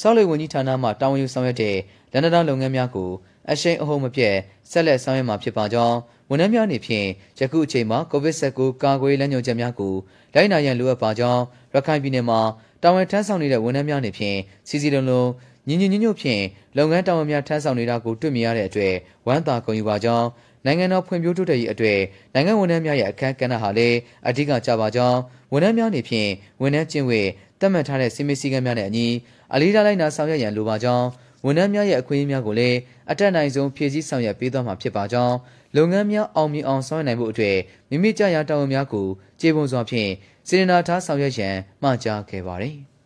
[0.00, 1.76] ဆောက်လုပ်ဝန်ကြီးဌာနမှတာဝန်ယူဆောင်ရွက်တဲ့
[2.12, 3.10] လန်ဒန်လုပ်ငန်းများကို
[3.50, 4.34] အရှိန်အဟုန်မပြတ်
[4.70, 5.96] ဆက်လက်ဆောင်ရွက်မှာဖြစ်ပါကြောင်း
[6.30, 7.06] ဝန်ထမ်းများအနေဖြင့်
[7.38, 9.94] ယခုအချိန်မှာ COVID-19 ကာကွယ်လမ်းညွှန်ချက်များကို
[10.34, 11.42] လိုက်နာရန်လိုအပ်ပါကြောင်း
[11.74, 12.40] ရခိုင်ပြည်နယ်မှာ
[12.82, 15.28] တာဝန်ထမ်းဆောင်နေတဲ့ဝန်ထမ်းများအနေဖြင့်စီစီလုံးလုံး
[15.68, 16.42] ညီညီညွတ်ညွတ်ဖြင့်
[16.76, 18.94] လုပ်ငန်းတာဝန်များထမ်းဆောင်နေတာကိုတွေ့မြင်ရတဲ့အတွက်
[19.26, 20.26] ဝမ်းသာဂုဏ်ယူပါကြောင်း
[20.64, 22.00] နိုင်ငံတော်ဖွံ့ဖြိုးတိုးတက်ရေးအတွက်
[22.34, 23.96] နိုင်ငံဝန်ထမ်းများရဲ့အခမ်းကဏ္ဍဟာလည်း
[24.28, 25.18] အဓိကကျပါကြောင်း
[25.52, 26.30] ဝန်ထမ်းများအနေဖြင့်
[26.62, 27.28] ဝန်ထမ်းကျင့်ဝတ်
[27.60, 29.06] တတ်မှတ်ထားတဲ့စီမံစည်းကမ်းများနဲ့အညီ
[29.54, 31.06] အလေးထားလိုက်နာဆောင်ရွက်ရန်လိုပါကြောင်း
[31.44, 32.76] ဝန်ထမ်းများရဲ့အခွင့်အရေးများကိုလည်း
[33.10, 35.36] အတက်နိုင်ဆုံးဖြည့်ဆည်းဆောင်ရွက်ပေးသွားမှာဖြစ်ပါကြောင်း
[35.76, 37.56] လုပ်ငန်းများအောင်မြင်အောင်ဆောင်ရွက်နိုင်ဖို့အတွက်
[37.90, 39.06] မိမိကြရာတာဝန်များကို
[39.40, 40.10] ကျေပွန်စွာဖြင့်
[40.48, 42.76] စေတနာထားဆောင်ရွက်ရန်မှာကြားခဲ့ပါတယ်။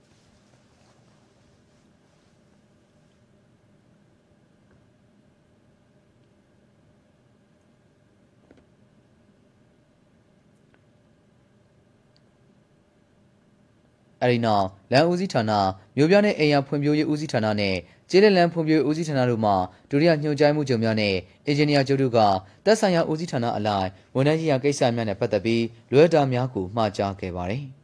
[14.23, 15.53] အဲဒီနောက်လမ်းဦးစီးဌာန
[15.97, 17.77] မြို့ပြနဲ့အိမ်ယာဖွံ့ဖြိုးရေးဦးစီးဌာနနဲ့
[18.11, 19.53] ကျေးလက်လမ်းဖွံ့ဖြိုးရေးဦးစီးဌာနတို့မှ
[19.91, 21.15] ဒုတိယညွှန်ကြားမှုချုပ်များနဲ့
[21.47, 22.19] အင်ဂျင်နီယာချုပ်တို့က
[22.65, 27.65] တပ်ဆိုင်ရာဦးစီးဌာနအလိုက်ဝန်ထမ်းကြီးရာကိစ္စများနဲ့ပတ်သက်ပြီးလွှဲတာများကိုမှာကြားခဲ့ပါတယ်။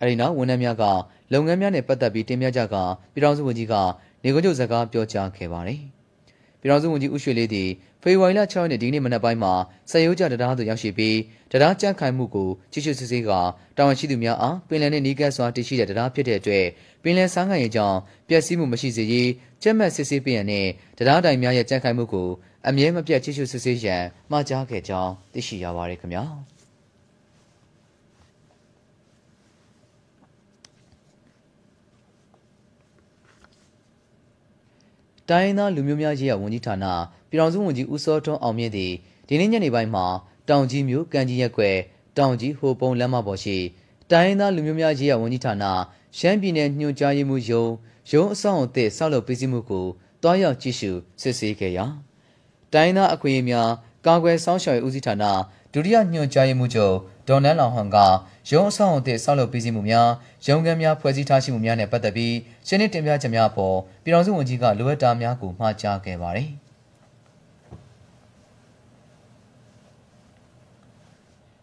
[0.00, 0.84] အဲဒီနောက်ဝန်ထမ်းများက
[1.32, 2.76] လုပ်ငန်းများနဲ့ပတ်သက်ပြီးတင်ပြကြက
[3.12, 3.74] ပြည်ထောင်စုဝန်ကြီးက
[4.22, 5.82] နေကုန်းချုပ်စကားပြောကြားခဲ့ပါတယ်။
[6.60, 7.68] ပြည်ထောင်စုဝန်ကြီးဦးရွှေလေးသည်
[8.02, 9.52] ဖေဖော်ဝါရီလ6ရက်နေ့ဒီနေ့မနက်ပိုင်းမှာ
[9.90, 11.18] စက်ရိုးကြတရားသို့ရောက်ရှိပြီး
[11.52, 13.30] တရားကြန့်ခိုင်မှုကိုကြီးစုစစ်ဆေးက
[13.76, 16.66] တာဝန်ရှိသူများအားပင်လယ်နှင့်နီးကပ်စွာတည်ရှိတဲ့တရားဖြစ်တဲ့အတွက်
[17.02, 19.30] ပင်လယ်စားငံရေးကြောင့်ပျက်စီးမှုမရှိစေရေး
[19.62, 20.68] ကြက်မှတ်စစ်ဆေးပေးရန်နှင့်
[20.98, 22.28] တရားတိုင်များရဲ့ကြန့်ခိုင်မှုကို
[22.68, 26.24] အမြဲမပြတ်ကြီးစုစစ်ဆေးရန်မှာကြားခဲ့ကြောင်းသိရှိရပါတယ်ခင်ဗျာ။
[35.30, 36.84] တိုင်းသားလူမျိုးများရေးရာဝန်ကြီးဌာန
[37.28, 38.92] ပြည်ထောင်စုဝန်ကြီးဦးစောထွန်းအောင်မြင့်သည်
[39.28, 40.06] ဒီနေ့ညနေပိုင်းမှာ
[40.48, 41.76] တောင်ကြီးမြို့ကံကြီးရက်ကွယ်
[42.18, 43.56] တောင်ကြီးဟိုပုံလမ်းမပေါ်ရှိ
[44.10, 45.64] တိုင်းသားလူမျိုးများရေးရာဝန်ကြီးဌာန
[46.18, 47.64] ရှမ်းပြည်နယ်ညွှန်ကြားရေးမှူးယုံ
[48.10, 49.86] ရုံးအဆောင်အသစ်ဆောက်လုပ်ပေးစီမှုကို
[50.22, 51.84] တွားရောက်ကြည့်ရှုစစ်ဆေးခဲ့ရာ
[52.72, 53.70] တိုင်းသားအခွင့်အရေးများ
[54.06, 55.24] ကာကွယ်ဆောင်ရှောက်ရေးဦးစီးဌာန
[55.72, 56.94] ဒုတိယညွှန်ကြားရေးမှူးချုပ်
[57.28, 57.96] ဒေါ်နန်းလောင်ဟန်က
[58.50, 60.08] ရုံးအဆောင်အသစ်ဆောက်လုပ်ပေးစီမှုများ
[60.46, 62.34] ရုံးခန်းများဖွဲ့စည်းထားရှိမှုများနဲ့ပတ်သက်ပြီး
[62.66, 66.50] ရှင်းလင်းတင်ပြချက်များပေါ်ပြည်ထောင်စုဝန်ကြီးကလိုအပ်တာများကိုမှာကြားခဲ့ပါတယ်။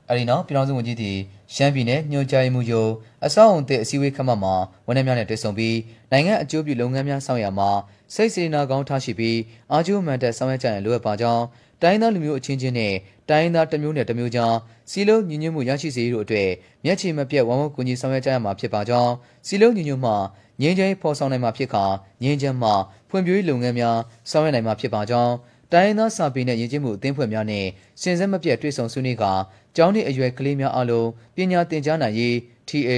[0.09, 1.17] အဲဒီနောက်ပြည်ထောင်စုဝန်ကြီးသည်
[1.55, 2.91] ရှမ်းပြည်နယ်ညွှန်ကြားရေးမှူးချုပ်
[3.25, 4.55] အစောအုံတဲ့အစည်းအဝေးခန်းမမှာ
[4.87, 5.77] ဝန်ထမ်းများနဲ့တွေ့ဆုံပြီး
[6.11, 7.69] နိုင်ငံအကျိုးပြုလုပ်ငန်းများဆောင်ရွက်မှာ
[8.13, 9.39] စိတ်စေနာကောင်းထားရှိပြီး
[9.71, 11.43] အာကျိုးမှန်တဲ့ဆောင်ရွက်ကြရန်လိုအပ်ပါကြောင်း
[11.81, 12.93] တိုင်းသားလူမျိုးအချင်းချင်းနဲ့
[13.29, 14.53] တိုင်းသားတစ်မျိုးနဲ့တစ်မျိုးကြား
[14.91, 16.49] စီလုံးညီညွတ်မှုရရှိစေရတို့အတွက်
[16.85, 19.13] မျက်ခြေမပြတ်ဝမ်းဝကူညီဆောင်ရွက်ကြရမှာဖြစ်ပါကြောင်း
[19.47, 20.13] စီလုံးညီညွတ်မှ
[20.61, 21.85] ငြင်းချမ်းဖော်ဆောင်နိုင်မှာဖြစ်ခါ
[22.23, 22.71] ငြင်းချမ်းမှ
[23.09, 23.97] ဖွံ့ဖြိုးရေးလုပ်ငန်းများ
[24.31, 25.33] ဆောင်ရွက်နိုင်မှာဖြစ်ပါကြောင်း
[25.73, 27.65] တိုင်းသားစာပေနဲ့ယဉ်ကျေးမှုအသင်းဖွဲ့များနဲ့
[28.01, 29.33] စင်စက်မပြတ်တွေ့ဆုံဆွေးနွေးကာ
[29.75, 32.35] ကျောင်းနှင့်အရွယ်ကလေးများအလုံးပညာသင်ကြားနိုင်ရေး
[32.69, 32.91] TA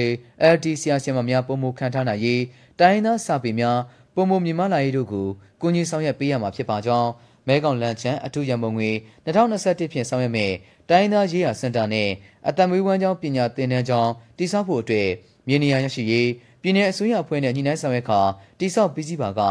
[0.54, 2.42] LD ဆရာဆရာမများပုံမှုခံထားနိုင်ရေး
[2.80, 3.78] တိုင်းသားစာပေများ
[4.14, 5.26] ပုံမှုမြင်မလာရေးတို့ကို
[5.60, 7.10] ကူညီဆောင်ရွက်ပေးရမှာဖြစ်ပါကြောင်း
[7.47, 8.89] မဲကောင်လန်ချန်အထူးရန်ပုံငွေ
[9.25, 10.51] 2021ဖြင့်ဆောင်ရွက်မဲ့
[10.89, 12.09] တိုင်းသားရေးရာစင်တာနဲ့
[12.47, 15.09] အတံမွေးဝမ်းကျောင်းပညာသင်တန်းကျောင်းတည်ဆောက်ဖို့အတွက်
[15.47, 16.29] မြေနေရာရရှိရေး
[16.61, 18.19] ပြည်내အစိုးရအဖွဲ့နဲ့ညှိနှိုင်းဆောင်ရွက်ခါ
[18.59, 19.41] တည်ဆောက်ပြီးစီးပါက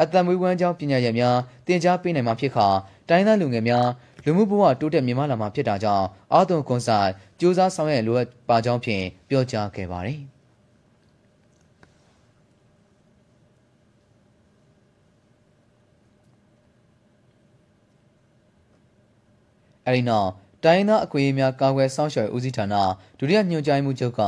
[0.00, 2.66] အတံမွေးဝမ်းကျောင်းပညာရပ်များတင် जा ပေးနိုင်မှာဖြစ်ခါ
[3.08, 3.88] တိုင်းသားလူငယ်များ
[4.24, 10.20] လူမှုဘဝတိုးတက်မြင့်မားလာမှာဖြစ်တာကြောင့်အာသွန်ကွန်ဆိုင်စ조사ဆောင်ရွက်လိုအပ်ပါကြောင်းဖြင့်ပြောကြားခဲ့ပါတယ်။
[19.87, 20.29] အဲဒီနောက်
[20.63, 22.75] တိုင်းသားအခွင့်အရေးများကာကွယ်စောင့်ရှောက်ရေးဦးစီးဌာန
[23.19, 24.21] ဒုတိယညွှန်ကြားမှုချုပ်က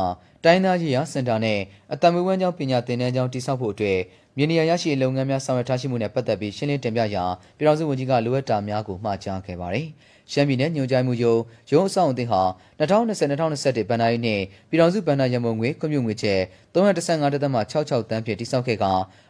[0.44, 1.60] တိုင်းသားရေးရာစင်တာနဲ့
[1.94, 4.00] အတံမွေးဝမ်းကျောင်းပညာသင်တန်းကျောင်းတည်ဆောက်ဖို့အတွက်
[4.38, 7.24] မြေနေရာရရှိလုပ်ငန်းများဆောင်ရွက်ထားရှိမှုနဲ့ပတ်သက်ပြီးရှင်းလင်းတင်ပြရာ
[7.58, 9.88] ပြည်ထောင်စုဝန်ကြီးကလိုအပ်တာများကိုမှာကြားခဲ့ပါတယ်။
[10.32, 11.42] ရှမ်းပြည်နယ်ညွှန်ကြားမှုရုံး
[11.72, 12.42] ရုံးအဆောင်အသင်းဟာ
[12.80, 16.42] 2020-2021ဘဏ္ဍာရေးနှစ်ပြည်ထောင်စုဘဏ္ဍာရမုံငွေကွန်မြူငွေကျပ်
[16.74, 18.86] 315.66တန်းဖြင့်တိစောက်ခဲ့က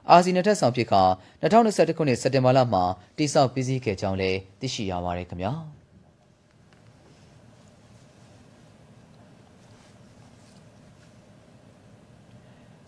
[0.10, 0.96] အာဆီနယ်ထက်ဆောင်ဖြစ်က
[1.42, 2.84] 2021ခုနှစ်စက်တင်ဘာလမှာ
[3.18, 5.54] တိစောက်ပြီးစီးခဲ့ကြောင်းလည်းသိရှိရပါတယ်ခင်ဗျာ။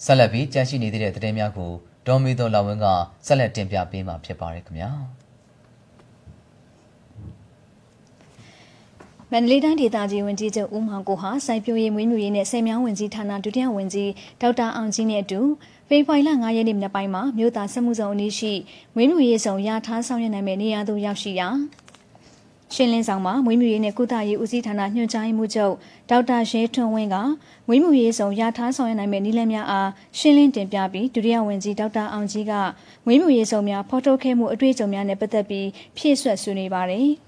[0.10, 1.72] ဆက်လက်ပြီးကြန့်ရှိနေသေးတဲ့သတင်းများကို
[2.08, 2.86] ဒေါ်မီတော်လာဝင်းက
[3.28, 4.90] ဆက်လက်တင်ပြပေးမှာဖြစ်ပါတယ်ခင်ဗျာ
[9.32, 15.40] မန္တလေးတိုင်းဒေသကြီးဝန်ကြီးချုပ်ဦးမောင်ကိုဟာစိုက်ပျိုးရေးမွေးမြူရေးနဲ့စိတ်မြောင်းဝန်ကြီးဌာနဒုတိယဝန်ကြီးဒေါက်တာအောင်ကြီးနဲ့အတူ
[15.90, 18.54] ဖေဖော်ဝါရီလ9ရက်နေ့မနက်ပိုင်းမှာမြို့သားစမှုဆောင်အနီးရှိ
[18.96, 21.48] မွေးမြူရေးဆောင်ရထားဆောင်ရွက်နိုင်မယ့်နေရာသို့ရောက်ရှိရာ
[22.74, 25.74] ရှင်းလင်းဆောင်မှာမွေးမြူရေးနဲ့ကုသရေးဦးစီးဌာနညွှန်ကြားရေးမှူးချုပ်
[26.10, 27.16] ဒေါက်တာရဲထွန်းဝင်းက
[27.68, 32.54] မွေးမြူရေးဆောင်ရထားဆောင်ရွက်နိုင်မယ့်နည်းလမ်းများအားရှင်းလင်းတင်ပြပြီးဒုတိယဝန်ကြီးဒေါက်တာအောင်ကြီးက
[33.06, 37.10] မွေးမြူရေးဆောင်များဖော်ထုတ်ခဲ့မှုအတွေ့အကြုံများနဲ့ပတ်သက်ပြီးဖြည့်ဆွတ်ဆွေးနွေးပါတယ်။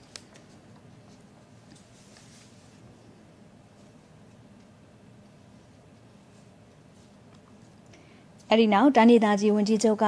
[8.51, 10.05] အဲဒီနောက်တန်းဒေသကြီးဝန်ကြီးချုပ်က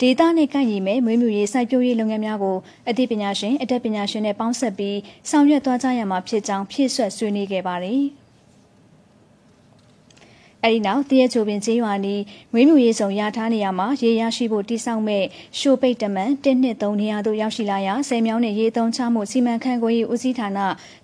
[0.00, 2.56] ဒေသနဲ့ကန့်ရည်မဲ့မွေးမြူရေးစိုက်ပျိုးရေးလုပ်ငန်းများကို
[2.88, 4.98] အသိပညာရှင်အတတ်ပညာရှင်နဲ့ပေါင်းစပ်ပြီး
[5.30, 8.02] ဆောင်ရွက်သွားကြရမှာဖြစ်ကြောင်းဖြည့်ဆွတ်ဆွေးနွေးခဲ့ပါတယ်။
[10.64, 15.24] အဲဒီနောက်တရက်ချိုပင်ကျေးရွာနီးမွေးမြူရေးဆောင်ရထားနေရမှာရေရရှိဖို့တိစောက်မဲ့
[15.58, 20.58] ရှိုပိတ်တမန်1နှစ်3နေရာသို့ရောက်ရှိလာရာဆယ်မြောင်းနဲ့ရေသုံးချမှုစီမံခန့်ခွဲရေးဦးစီးဌာန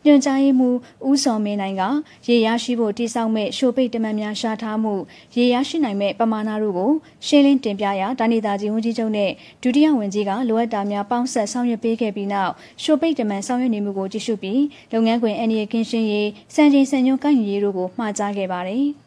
[0.04, 0.76] ညွှန်ကြားရေးမှူး
[1.08, 1.82] ဦးစောမင်းနိုင်က
[2.28, 4.94] ရေရရှိဖို့တိစောက်မဲ့ရှိုပိတ်တမန်များရှာထားမှု
[5.36, 6.90] ရေရရှိနိုင်မဲ့ပမာဏတို့ကို
[7.26, 9.30] ရှင်းလင်းတင်ပြရာတာနီတာကြီးဝန်ကြီးချုပ်နဲ့
[9.62, 18.86] ဒုတိယဝန်ကြီးကလိုအပ်တာများပေါင်းဆက်ဆောင်ရွက်ပေးခဲ့ပြီးနောက်ရှိုပိတ်တမန်ဆောင်ရွက်နေမှုကိုကြည့်ရှုပြီးလုပ်ငန်းခွင်အန်ရီကင်းရှင်းရေးစံချိန်စံညွှန်းကိုင်ရေးတို့ကိုမှာကြားခဲ့ပါတယ်။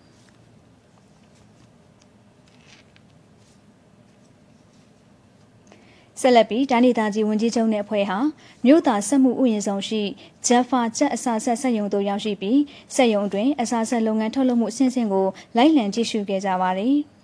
[6.19, 8.17] ဆက်လက်ပြီးဒဏိတာကြီးဝန်ကြီးချုပ်နဲ့အဖွဲ့ဟာ
[8.65, 10.01] မြို့သားစက်မှုဥယျာဉ်ဆောင်ရှိ
[10.47, 12.59] ဂျက်ဖာချက်အစာဆက်ဆက်ယုံတို့ရောက်ရှိပြီး
[12.95, 15.27] စက်ယုံတွင်အစာဆက်လုပ်ငန်းထုတ်လုပ်မှုအဆင့်ဆင့်ကို
[15.57, 16.95] လိုက်လံကြည့်ရှုခဲ့ကြပါတယ်။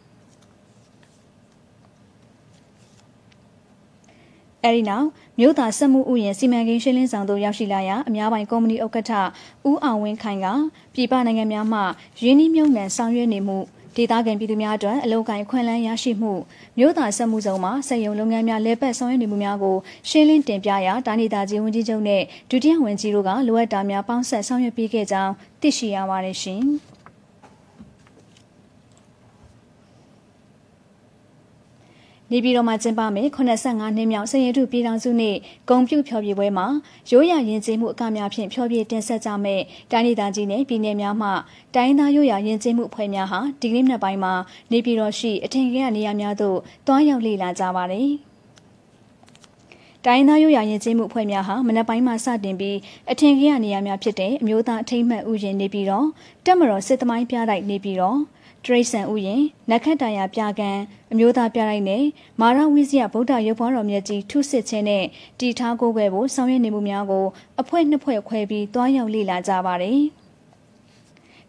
[4.64, 5.08] အဲဒီနောက်
[5.40, 9.12] မြို့သားစက်မှုဥယျာဉ်စီမံကိန်းရှင်းလင်းဆောင်သို့ရောက်ရှိလာရာအများပိုင်ကုမ္ပဏီဥက္ကဋ္ဌ
[9.70, 10.48] ဦးအောင်ဝင်းခိုင်က
[10.94, 11.80] ပြည်ပနိုင်ငံများမှ
[12.24, 13.58] ရင်းနှီးမြှုပ်နှံဆောင်ရွက်နေမှု
[13.96, 16.34] ဒေသခံပြည်သူများအတွက်အလုံကိုင်ခွင့်လန်းရရှိမှု
[16.78, 19.78] မြို့သားစက်မှုဆောင်မှာစက်ရုံလုပ်ငန်းများလဲပတ်ဆောင်ရွက်နေမှုများကို
[20.10, 26.64] ရှင်းလင်းတင်ပြရာတာနီတာကြီးဝန်ကြီးချုပ်နဲ့ဒုတိယဝန်ကြီးတို့ကလိုအပ်တာများပေါင်းဆက်ဆောင်ရွက်ပေးခဲ့ကြောင်းသိရှိရပါတယ်ရှင်။
[32.32, 35.36] နေပြည်တော်မှာကျင်းပမယ့်85နှစ်မြောက်စည်ရတုပြည်ထောင်စုနေ့
[35.70, 36.68] ဂုံပြုဖျော်ဖြေပွဲမှာ
[37.12, 41.30] ရိုးရာယဉ်ကျေးမှုအကများဖြင့်ဖျော်ဖြေတင်ဆက်ကြမယ့်တိုင်းဒေသကြီးနဲ့ပြည်နယ်များမှ
[41.76, 44.34] တိုင်းသားရိုးရာယဉ်ကျေးမှုအဖွဲ့များဟာဒီကနေ့နေ့ပိုင်းမှာ
[44.72, 46.58] နေပြည်တော်ရှိအထင်ကြီးနေရာများသို့
[46.88, 48.10] တွားရောက်လေ့လာကြပါတယ်။
[50.06, 52.78] တိုင်းသားရိုးရာယဉ်ကျေးမှုအဖွဲ့များဟာမနက်ပိုင်းမှာစတင်ပြီး
[53.12, 56.08] အထင်ကြီးနေရာများဖြစ်တဲ့အမျိုးသားအထိမ့်မှတ်ဥယျာဉ်နေပြီးတော့
[56.46, 58.20] တက်မတော်စစ်သမိုင်းပြတိုက်နေပြီးတော့
[58.66, 60.72] တရိษံဥယျင်နခတ်တရာပြကံ
[61.12, 62.04] အမျိုးသားပြတိုင်းနဲ့
[62.42, 65.06] မာရဝိဇယဗုဒ္ဓရုပ်ဖွားတော်မြတ်ကြီးထုစစ်ခြင်းနဲ့
[65.40, 67.26] တီထားကိုယ်ွယ်ဖို့ဆောင်ရွက်နေမှုများကို
[67.62, 70.00] အဖွဲ့နှစ်ဖွဲ့ခွဲပြီးတွားရောက်လေ့လာကြပါတယ်။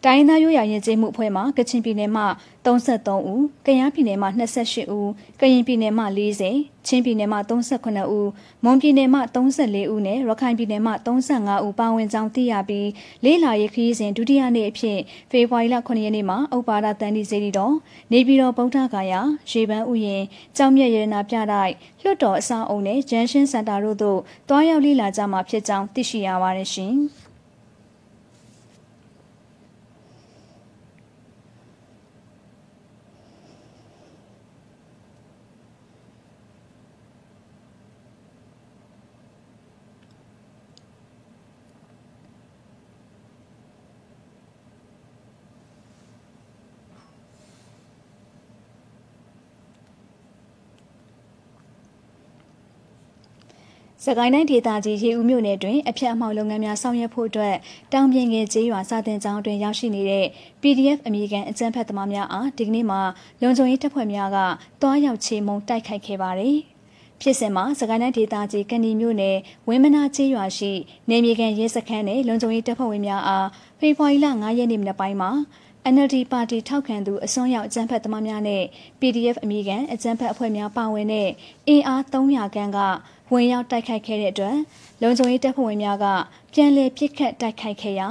[0.08, 2.24] တိုင်းသားရိုးရာရင်ကျေးမှုအဖွဲ့မှကချင်ပြည်နယ်မှ
[2.66, 5.06] 33ဦး၊ကယားပြည်နယ်မှ28ဦး၊
[5.40, 6.42] ကရင်ပြည်နယ်မှ40၊
[6.86, 8.26] ချင်းပြည်နယ်မှ38ဦး၊
[8.64, 12.88] မွန်ပြည်နယ်မှ34ဦးနဲ့ရခိုင်ပြည်နယ်မှ35ဦးပါဝင်ကြောင်းသိရပြီး
[13.24, 14.98] လေးလာရေးခရီးစဉ်ဒုတိယနေ့အဖြစ်
[15.30, 17.74] ဖေဖော်ဝါရီလ9ရက်နေ့မှာဥပါဒတန်ဒီစေတီတော်
[18.12, 20.24] နေပြည်တော်ဗုဒ္ဓဂါယာရေပန်းဥယျာဉ်
[20.56, 26.96] ကြောင်မြတ်ရတနာပြတိုက်လွှတ်တော်အဆောက်အုံနဲ့ဂျန်ရှင်းစင်တာတို့သို့တွားရောက်လေ့လာကြမှာဖြစ်ကြောင်းသိရှိရပါတယ်ရှင်။
[54.08, 57.56] စကိုင်းတိုင်းဒေသကြီးရေဦးမြို့နယ်တွင်အဖျက်အမှောက်လုပ်ငန်းများဆောင်ရွက်ဖို့အတွက်
[57.92, 60.26] တောင်ပြင်ငယ်ကျေးရွာစာတင်ကျောင်းတွင်ရောက်ရှိနေတဲ့
[60.62, 63.00] PDF အမည်ခံအကြမ်းဖက်သမားများအားဒီကနေ့မှာ
[63.42, 64.38] လုံခြုံရေးတပ်ဖွဲ့များက
[64.82, 66.56] တွားရောက်ချေမှုန်းတိုက်ခိုက်ခဲ့ပါတယ်။
[67.20, 69.36] ဖြစ်စဉ်မှာစကိုင်းတိုင်းဒေသကြီးကဏီမြို့နယ်
[69.68, 70.72] ဝင်းမနာကျေးရွာရှိ
[71.10, 73.48] နေမြေကန်ရဲစခန်းနဲ့လုံခြုံရေးတပ်ဖွဲ့ဝင်များအား
[73.80, 75.30] ဖေဖော်ဝါရီလ9ရက်နေ့မနက်ပိုင်းမှာ
[75.94, 78.62] NLD ပါတီထောက်ခံသူအစွန်းရောက်အကြမ်းဖက်သမားများနဲ့
[79.00, 81.28] PDF အမိခံအကြမ်းဖက်အဖွဲ့များပါဝင်တဲ့
[81.68, 82.78] အင်အား300ခန်းက
[83.32, 84.56] ဝင်ရောက်တိုက်ခိုက်ခဲ့တဲ့အတွက်
[85.02, 86.06] လုံခြုံရေးတပ်ဖွဲ့ဝင်များက
[86.52, 88.08] ပြန်လည်ပစ်ခတ်တိုက်ခိုက်ခဲ့ရာ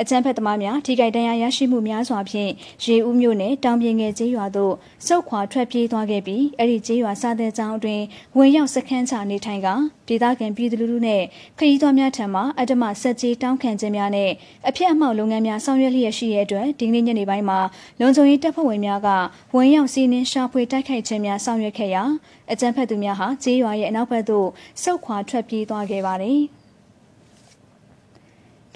[0.00, 2.50] အကြမ်းဖက်သမားများထိခိုက်ဒဏ်ရာရရှိမှုများစွာဖြင့်
[2.84, 4.74] ရေဦးမြို့နယ်တောင်ပြင်ငယ်ကျေးရွာသို့
[5.06, 8.04] စုတ်ခွာထွက်ပြေးသွားခဲ့ပြီးအဲ့ဒီကျေးရွာစားတဲ့ကျောင်းအတွင်း
[8.36, 9.68] ဝင်ရောက်စခန်းချနေထိုင်က
[10.08, 11.22] ဒေသခံပြည်သူလူထုနဲ့
[11.58, 14.30] ခရီးသွားများထံမှအတ္တမဆက်ကြီးတောင်းခံခြင်းများနဲ့
[14.68, 17.58] အဖြစ်အမှောက်လုပ်ငန်းများဆောင်ရွက်လျက်ရှိတဲ့အတွက်ဒီနေ့ညနေပိုင်းမှာ
[18.00, 19.08] လုံခြုံရေးတပ်ဖွဲ့ဝင်များက
[19.54, 22.02] ဝင်ရောက်စီးနင်းရှာဖွေတိုက်ခိုက်ခြင်းများဆောင်ရွက်ခဲ့ရာ
[22.52, 24.48] အကြမ်းဖက်သူများဟာကျေးရွာရဲ့အနောက်ဘက်သို့
[24.82, 26.42] စုတ်ခွာထွက်ပြေးသွားခဲ့ပါတယ်။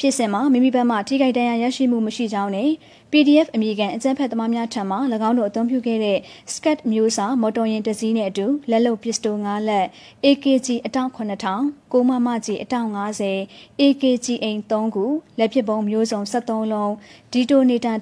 [0.01, 2.71] ဖြစ်စဉ်မှာမိမိဘက်မှထိခိုက်ဒဏ်ရာရရှိမှုမရှိကြောင်းနဲ့
[3.11, 4.97] PDF အမိကန်အကြမ်းဖက်သမားများထံမှ၎
[5.29, 6.19] င်းတို့အသုံးပြုခဲ့တဲ့
[6.53, 9.87] Scat မျိုးစာမော်တော်ယာဉ်တစ်စီးနဲ့အတူလက်လုံပစ္စတို5လက်
[10.25, 12.91] AKG အတောင့်9000ကိုမမကြီးအတောင့်
[13.37, 15.05] 90 AKG အိမ်3ခု
[15.39, 16.93] လက်ပစ်ပုံမျိုးစုံ73လုံး
[17.33, 17.93] ဒီတိုနေတာ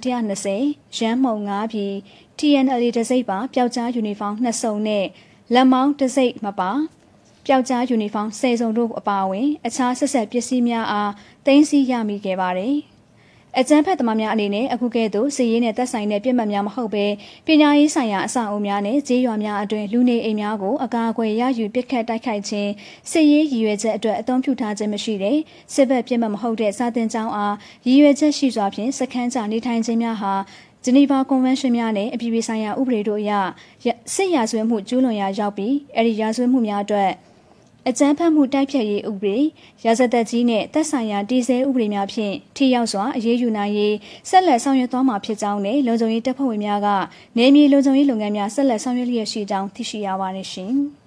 [0.44, 1.86] 120ရမ်းမှုံ5ပြီ
[2.38, 5.04] TNL တစိမ့်ပါပျောက်ကြားယူနီဖောင်း2စုံနဲ့
[5.54, 6.70] လက်မောင်းတစိမ့်မပါ
[7.46, 11.12] ပျောက်ကြားယူနီဖောင်း၁၀စုံတို့အပါအဝင် အခြားဆက်ဆက်ပစ္စည်းများအား
[11.46, 12.76] သိမ်းဆည်းရမိခဲ့ပါတယ်။
[13.58, 17.06] အကြမ်းဖက်သမားများအနေနဲ့အခုကဲ့သို့စီးရေးနဲ့သက်ဆိုင်တဲ့ပြစ်မှတ်များမဟုတ်ဘဲ
[17.46, 22.70] ပညာရေးဆိုင်ရာအဆောက်အအုံများနဲ့ဈေးရွာများအတွင်လူနေအိမ်များကိုအကာအကွယ်ရယူပစ်ခတ်တိုက်ခိုက်ခြင်း
[23.10, 25.38] စစ်ရေးရည်ရွယ်ချက်အတွက်အသုံးပြုထားခြင်းမရှိတဲ့
[25.74, 27.54] စစ်ဘက်ပြစ်မှတ်မဟုတ်တဲ့စာတင်ကြောင်းအား
[27.86, 30.34] ရည်ရွယ်ချက်ရှိစွာဖြင့်စခန်းချနေထိုင်ခြင်းများဟာ
[30.84, 33.32] ဂျနီဗာကွန်ဗင်းရှင်းများနဲ့အပြည်ပြည်ဆိုင်ရာဥပဒေတို့အရ
[34.14, 37.10] စစ်ရာဇဝတ်မှုကျူးလွန်ရာရောက်ပြီးအဲဒီရာဇဝတ်မှုများအတွက်
[37.88, 39.38] အကြမ်းဖက်မှုတိုက်ဖြတ်ရေးဥပဒေ
[39.84, 43.94] ရာဇသက်ကြီးနဲ့သက်ဆိုင်ရာတည်ဆဲဥပဒေများဖြင့်ထိရောက်စွာအရေးယူနိုင်ရေး
[44.28, 46.88] ဆက်လက်ဆောင်ရွက်သွားမှာဖြစ်ကြောင်းနဲ့လုံခြုံရေးတပ်ဖွဲ့ဝင်များက
[47.38, 50.74] နေမြေလုံခြုံရေးလုပ်ငန်းများဆက်လက်ဆောင်ရွက်လျက်ရှိကြောင်းသိရှိရပါတယ်ရှင်။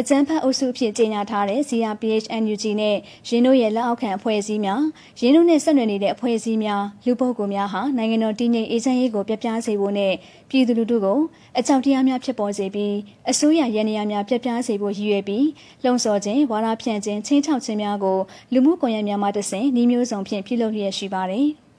[0.00, 2.96] အကြမ်းဖက်အုပ်စုအဖြစ်ကြေညာထားတဲ့ CRPH NUG နဲ့
[3.28, 4.82] ရင်းတို့ရဲ့လက်အောက်ခံအဖွဲ့အစည်းများ
[5.20, 10.12] ရင်းတို့နဲ့ဆက်နွယ်နေတဲ့အဖွဲ့အစည်းများလူပုဂ္ဂိုလ်များဟာနိုင်ငံတော်တည်ငြိမ်အေးချမ်းရေးကိုပြပြစေဖို့နဲ့
[10.50, 11.18] ပြည်သူလူထုကို
[11.58, 12.96] အကြောက်တရားများဖြစ်ပေါ်စေပြီး
[13.30, 15.46] အစိုးရရန်ရာများပြပြစေဖို့ရည်ရွယ်ပြီး
[15.84, 18.18] လှုံ့ဆော်ခြင်းဝါဒဖြန့်ခြင်းချင်းချောက်ခြင်းများကို
[18.52, 21.48] လူမှုကွန်ရက်များမှတဆင့်နှီးမျိုးစုံဖြင့်ပြုလုပ်ရရှိပါတယ်။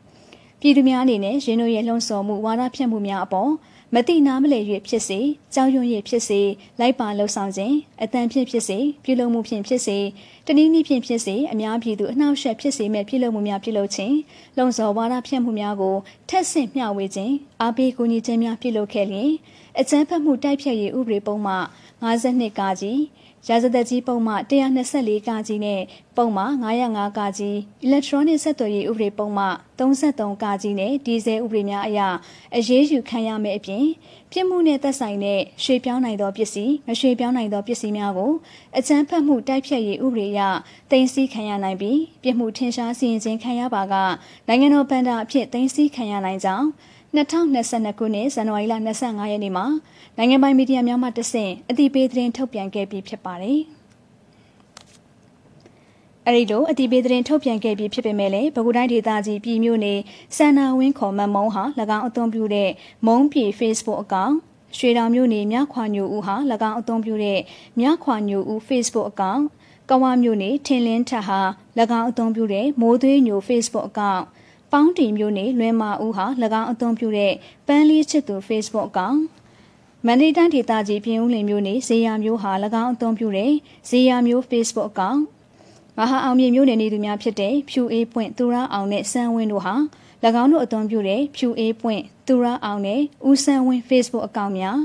[0.59, 3.51] ပြည်သူများအနေနဲ့ရင်းတို့ရဲ့လှုံ့ဆော်မှုဝါဒဖြန့်မှုများအပေါ်
[3.95, 5.19] မတိနာမလဲ၍ဖြစ်စေ
[5.53, 6.41] ကြောက်ရွံ့၍ဖြစ်စေ
[6.79, 9.97] လိုက်ပါလှုပ်ဆောင်ခြင်းအတန်ဖြင့်ဖြစ်စေပြုလုပ်မှုဖြင့်ဖြစ်စေ
[10.47, 14.15] တနည်းနည်းဖြင့်ဖြစ်စေအများပြည်သူအနှောက်အယှက်ဖြစ်စေမဲ့ပြုလုပ်မှုများပြုလုပ်ခြင်း
[14.57, 15.95] လုံစော်ဝါဒဖြန့်မှုများကို
[16.29, 19.31] ထက်ဆင့်မျှဝေခြင်းအားပေးကူညီခြင်းများပြုလုပ်ခဲ့လျင်
[19.79, 21.55] အကြမ်းဖက်မှုတိုက်ဖျက်ရေးဥပဒေပုံမှ
[22.01, 22.99] 52ကကြီး
[23.47, 24.33] ရာဇသက်ကြီးပုံမှ
[24.77, 25.81] 124ကကြီးနဲ့
[26.17, 26.43] ပုံမှ
[26.81, 29.45] 905ကကြီး electronic ဆက်သွယ်ရေးဥပဒေပုံမှ
[29.79, 31.99] 33ကကြီးနဲ့ဒီဇယ်ဥပဒေများအရ
[32.55, 33.85] အရေးယူခံရမယ့်အပြင်
[34.31, 38.31] ပြစ်မှုနဲ့သက်ဆိုင်တဲ့ရွှေပြောင်းနိုင်သောပစ္စည်းမရွှေပြောင်းနိုင်သောပစ္စည်းများကို
[38.77, 40.41] အကြမ်းဖက်မှုတိုက်ဖြတ်ရေးဥပဒေအရ
[40.91, 43.95] တင်စီခံရနိုင်ပြီးပြစ်မှုထင်ရှားစီရင်ခြင်းခံရပါက
[44.47, 46.67] နိုင်ငံတော်ဗန္ဒာအဖြစ်တင်စီခံရနိုင်ကြောင်း
[47.17, 49.65] 2022ခုနှစ်ဇန်နဝါရီလ25ရက်နေ့မှာ
[50.17, 53.59] နိုင်ငံပိုင်မီဒီယာများမှတဆင့်အသိပေးသတင်းထုတ်ပြန်ခဲ့ပြီးဖြစ်ပါတယ်။
[56.27, 59.99] အဲဒီလိုအတိပေးသတင်းထုတ်ပြန်ခဲ့ပြီးဖြစ်ပေမဲ့လည်းပဲခူးတိုင်းဒေသကြီးပြည်မြို့နယ်
[60.37, 61.63] စန္နာဝင်းခေါ်မမုံဟာ၎
[61.97, 62.69] င်းအသုံးပြုတဲ့
[63.07, 64.35] မုံပြည် Facebook အကောင့်
[64.77, 66.35] ရွှေတောင်မြို့နယ်မြခွာညိုဦးဟာ၎
[66.69, 67.39] င်းအသုံးပြုတဲ့
[67.79, 69.43] မြခွာညိုဦး Facebook အကောင့်
[69.89, 71.39] ကဝမြို့နယ်ထင်လင်းထက်ဟာ၎
[71.99, 74.23] င်းအသုံးပြုတဲ့မိုးသွေးညို Facebook အကောင့်
[74.71, 76.25] ပေါင်းတီမျိုးနဲ့လွဲမာဦးဟာ၎
[76.61, 77.33] င်းအသုံးပြုတဲ့
[77.67, 79.19] ပန်းလေးချစ်သူ Facebook အကောင့်
[80.05, 82.51] မန္တလေးတိုင်းဒေသကြီးပြင်ဦးလင်မျိုးနဲ့ဇေယျမျိုးဟာ၎
[82.81, 83.51] င်းအသုံးပြုတဲ့
[83.89, 85.21] ဇေယျမျိုး Facebook အကောင့်
[85.97, 89.75] မဟာအောင်မြေမျိုးနယ်နေသူများဖြစ်တဲ့ဖြူအေးပွင့်သူရအောင်နဲ့စန်းဝင်းတို့ဟာ၎
[90.41, 94.77] င်းတို့အသွင်ပြုတဲ့ဖြူအေးပွင့်သူရအောင်နဲ့ဦးစန်းဝင်း Facebook အကောင့်များ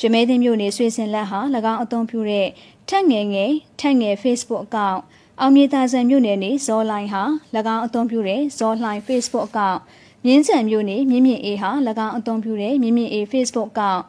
[0.00, 1.40] ရမဲသိန်းမျိုးနယ်ဆွေစင်လက်ဟာ၎
[1.72, 2.48] င်းအသွင်ပြုတဲ့
[2.88, 5.00] ထက်ငယ်ငယ်ထက်ငယ် Facebook အကောင့်
[5.40, 7.22] အောင်မြေသာဆန်မြို့နယ်နေဇော်လိုင်းဟာ၎
[7.74, 9.78] င်းအသွင်ပြုတဲ့ဇော်လိုင်း Facebook အကောင့်
[10.24, 11.70] မြင်းချံမြို့နယ်မြင့်မြင့်အေးဟာ၎
[12.06, 14.02] င်းအသွင်ပြုတဲ့မြင့်မြင့်အေး Facebook အကောင့်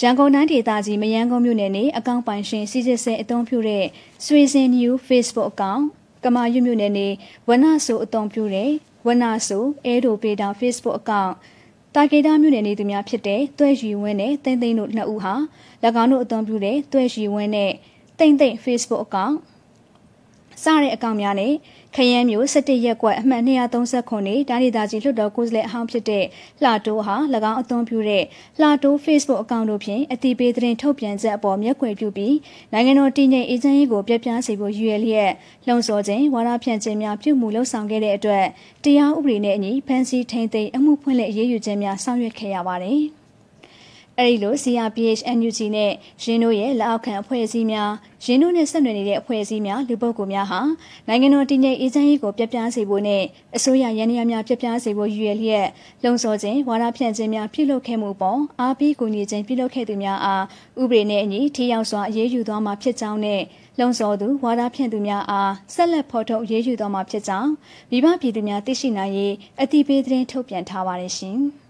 [0.00, 3.84] ရန်ကုန်တိုင်းဒေသကြီးမယန်းကုန်းမြို့နယ်နေအကောင့်ပိုင်ရှင်စီစစ်ဆဲအသုံးပြုတဲ့
[4.24, 5.82] ဆွေစင် New Facebook အကောင့်
[6.24, 7.08] ကမာရွမြို့နယ်နေ
[7.48, 8.70] ဝနဆိုအသုံးပြုတဲ့
[9.06, 11.32] ဝနဆိုအဲဒိုပေတာ Facebook အကောင့်
[11.94, 15.34] တာကေတာမြို့နယ်နေသူများဖြစ်တဲ့တွဲရီဝင်းနဲ့တိမ့်သိမ့်တို့နှစ်ဦးဟာ၎
[16.02, 17.72] င်းတို့အသုံးပြုတဲ့တွဲရီဝင်းနဲ့
[18.18, 19.36] တိမ့်သိမ့် Facebook အကောင့်
[20.62, 21.52] စတဲ့အကောင့်များနဲ့
[21.96, 26.24] ခရမ်းမျိုး17ရက်ကွက်အမှတ်239နေတိုင်းဒေသကြီးလွှတ်တော်ကိုယ်စားလှယ်အဟောင်းဖြစ်တဲ့
[26.62, 27.16] လှတိုးဟာ၎
[27.50, 28.24] င်းအသွင်ပြုတဲ့
[28.60, 32.34] လှတိုး Facebook အကောင့်တို့ဖြင့်အတိပေးသတင်းထုတ်ပြန်ချက်အပေါ်မျက်ခွေပြုပြီး
[32.72, 35.32] နိုင်ငံတော်တည်ငြိမ်အေဂျင့်ရေးကိုပြပြစေဖို့ရည်ရွယ်လျက်
[35.66, 38.44] လှုံ့ဆော်ခြင်းဝါဒဖြန့်ခြင်းများပြုမှုလှုံ့ဆော်ခဲ့တဲ့အတွက်
[38.84, 43.02] တရားဥပဒေနဲ့အညီဖမ်းဆီးထိန်းသိမ်းအမှုဖွင့်လှစ်အရေးယူခြင်းများဆောင်ရွက်ခဲ့ရပါတယ်။
[44.20, 45.92] အဲဒီလို CRPH NUG နဲ့
[46.22, 47.90] ရင်းတို့ရဲ့လက်အောက်ခံအဖွဲ့အစည်းများ
[48.24, 50.60] ရင်းတို့နဲ့ဆက်နွယ်နေတဲ့အဖွဲ့အစည်းများလူပုဂ္ဂိုလ်များဟာ
[51.08, 53.22] နိုင်ငံတော်တည်ငြိမ်အေးချမ်းရေးကိုပြပြစေဖို့နဲ့
[53.56, 55.66] အစိုးရရန်ရများပြပြစေဖို့ရည်ရွယ်လျက်
[56.04, 60.44] လုံဆော်ခြင်းဝါဒဖြန့်ခြင်းများပြုလုပ်ခဲ့မှုပေါ်အားပေးကူညီခြင်းပြုလုပ်ခဲ့သူများအား
[60.82, 63.42] ဥပဒေနဲ့အညီထိရောက်စွာအရေးယူသွားမှာဖြစ်ကြောင်းနဲ့
[63.80, 67.50] လုံဆော်သူဝါဒဖြန့်သူများအားဆက်လက်ဖော်ထုတ်ရေးယူသွားမှာဖြစ်ကြောင်း
[67.90, 71.40] မိဘပြည်သူများသိရှိနိုင်ရေးအတိပေးသတင်းထုတ်ပြန်ထားပါတယ်ရှင်။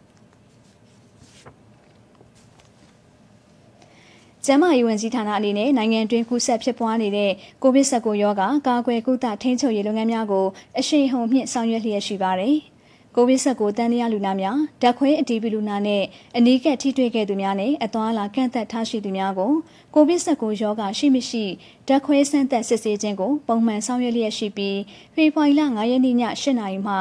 [4.50, 7.32] ကျန်းမာရေးဝန်ကြီးဌာနအနေနဲ့နိုင်ငံတွင်းကူးစက်ဖြစ်ပွားနေတဲ့
[7.62, 10.46] ကိုဗစ် -19 ရောဂါကာကွယ်ကုသထိန်းချုပ်ရေးလုပ်ငန်းများကို
[10.78, 12.56] အရှိန်ဟုန်မြင့်ဆောင်ရွက်လျက်ရှိပါတယ်။
[13.16, 16.02] ကိုဗစ် -19 တန်တရားလူနာများဓာတ်ခွဲအတည်ပြုလူနာနဲ့
[16.36, 19.52] အနီးကပ်ထိတွေ့ခဲ့သူများနဲ့အသွားအလာကန့်သက်ထားရှိသူများကို
[19.94, 21.44] ကိုဗစ် -19 ရောဂါရှိမရှိ
[21.88, 24.78] ဓာတ်ခွဲစမ်းသပ်စစ်ဆေးခြင်းကိုပုံမှန်ဆောင်ရွက်လျက်ရှိပြီး
[25.14, 26.94] ဖေဖော်ဝါရီလ9ရက်နေ့ည8:00နာရီမှ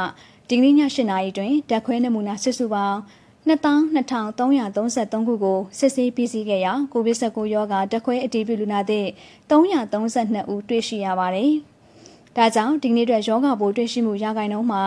[0.49, 2.97] ဒီကနေ့ည8:00နာရီတွင်ဓာတ်ခွဲနမူနာစစ်စုပေါင်း
[3.47, 9.05] 22,333ခုကိုစစ်ဆေးပြီးစီးခဲ့ရာကိုဗစ် -19 ရောဂါတခွဲအတည်ပြုလူနာသစ်
[9.49, 11.51] 332ဦးတွေ့ရှိရပါတယ်။
[12.35, 14.83] ဒါကြောင့်ဒီနေ့အတွက်ယောဂပိုးတွေ့ရှိမှုရာခိုင်နှုန်းမှာ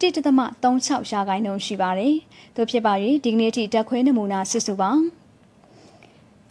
[0.00, 2.14] 1.36ရာခိုင်နှုန်းရှိပါတယ်။
[2.56, 2.92] သို့ဖြစ်ပါ၍
[3.24, 5.02] ဒီကနေ့ထိတက်ခွဲနမူနာစစ်စုပေါင်း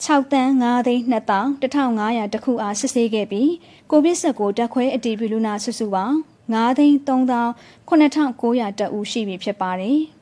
[0.05, 3.51] 6တန်း9သိန်း21,500တခုအားစစ်ဆေးခဲ့ပြီး
[3.91, 6.16] ကိုဗစ် -19 တက်ခွဲအတည်ပြုလူနာစုစုပေါင်း
[6.51, 9.99] 9သိန်း3,900တဦးရှိပြီဖြစ်ပါတယ်။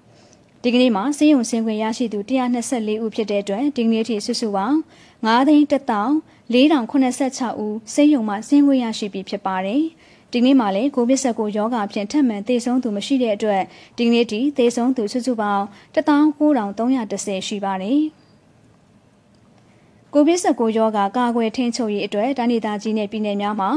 [0.63, 4.77] ဒီကနေ့မှာစေယုံစင်ခွင့်ရရှိသူ124ဦးဖြစ်တဲ့အတွက်ဒီကနေ့ထိစုစုပေါင်း
[5.25, 9.81] 9သိန်း1486ဦးစေယုံမှစင်ခွင့်ရရှိပြီဖြစ်ပါတယ်။
[10.31, 13.61] ဒီနေ့မှာလည်းကိုဗစ်19ရောဂါဖြင့်ထပ်မံသေဆုံးသူမရှိတဲ့အတွက်
[13.97, 15.63] ဒီကနေ့ထိသေဆုံးသူစုစုပေါင်း
[15.95, 18.01] 19310ရှိပါတယ်။
[20.13, 23.69] ကိုဗစ် -19 ရောဂါကာကွယ်ထိန်းချုပ်ရေးအတွက်တိုင်းဒေသကြီးနဲ့ပြည်နယ်များမှာ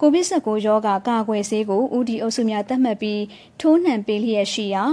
[0.00, 3.22] ကိုဗစ် -19 ရောဂါကာကွယ်ဆေးကိုဦးဒီအုပ်စုများသတ်မှတ်ပြီး
[3.60, 4.84] ထိုးနှံပေးလျက်ရှိရာ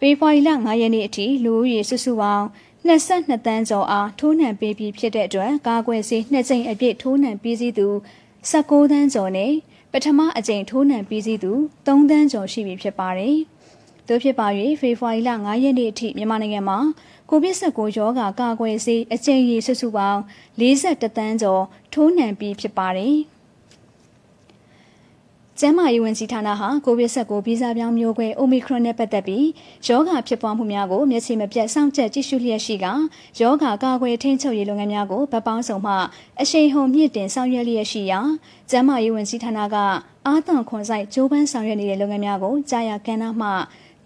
[0.00, 2.46] ဖေဖော်ဝါရီလ9ရက်နေ့အထိလူဦးရေစုစုပေါင်း
[2.86, 7.88] 22တန်းကျော်အားထိုးနှံပေးပြီးဖြစ်တဲ့အတွက်ကာကွယ်ဆေးနှစ်ကြိမ်အပြည့်ထိုးနှံပြီးစီးသူ
[8.50, 9.52] 16တန်းကျော်နဲ့
[9.92, 11.52] ပထမအကြိမ်ထိုးနှံပြီးစီးသူ
[11.86, 13.36] 3တန်းကျော်ရှိပြီဖြစ်ပါတယ်။
[14.08, 14.46] သို့ဖြစ်ပါ၍
[14.80, 16.78] ဖေဖော်ဝါရီလ9ရက်နေ့အထိမြန်မာနိုင်ငံမှာ
[17.30, 20.20] ကိုဗစ် -19 ရောဂါကာကွယ်ဆေးအကြိမ်ရေစုစုပေါင်း
[20.60, 23.16] 42တန်းကျော်ထိုးနှံပြီးဖြစ်ပါတယ်။
[25.60, 29.46] ကျန်းမာရေးဝန်ကြီးဌာနဟာကိုဗစ် -19 ဗီဇပြောင်းမျိုးကွဲ Omicron နဲ့ပတ်သက်ပြီး
[29.86, 32.86] ယောဂဖြစ်ပွားမှုများကိုမျက်ခြေမပြတ်စောင့်ကြပ်ကြည့်ရှုလျက်ရှိက
[33.40, 35.94] ယောဂကာကွယ်ထိန်းချုပ်ရေးလုပ်ငန်းများကိုဗတ်ပေါင်းဆောင်မှ
[36.40, 38.20] အရှိန်ဟုန်မြင့်တင်ဆောင်ရွက်လျက်ရှိရာ
[38.70, 39.76] ကျန်းမာရေးဝန်ကြီးဌာနက
[40.26, 43.48] အာသွန်ခွန်ဆိုင်ဂျိုးပန်းဆောင်ရွက်နေတဲ့လုပ်ငန်းများကိုကြာရကဏ္ဍမှ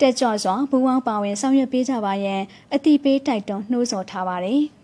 [0.00, 2.40] တက်ကြွစွာပူးပေါင်းပါဝင်ဆောင်ရွက်ပေးကြပါရန်
[2.74, 4.62] အတိပေးတိုက်တွန်းနှိုးဆော်ထားပါတယ်။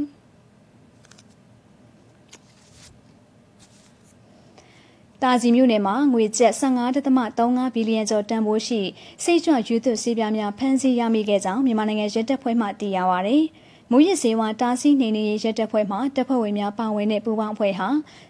[5.24, 8.82] တာစီမြို့နယ်မှာငွေကျပ်15.35ဘီလီယံကျော်တန်ဖိုးရှိ
[9.24, 13.38] စိတ်ကြွရွေးသွဆေးပြားများဖမ်းဆီးရမိခဲ့ကြောင်းမြန်မာနိုင်ငံရဲတပ်ဖွဲ့မှသိရပါဗျ။
[13.92, 17.88] မူရစ်စေဝါတားဆီးနေနေရဲတပ်ဖွဲ့မှတပ်ဖွဲ့ဝင်များပါဝင်တဲ့ပူးပေါင်းအဖွဲ့ဟာ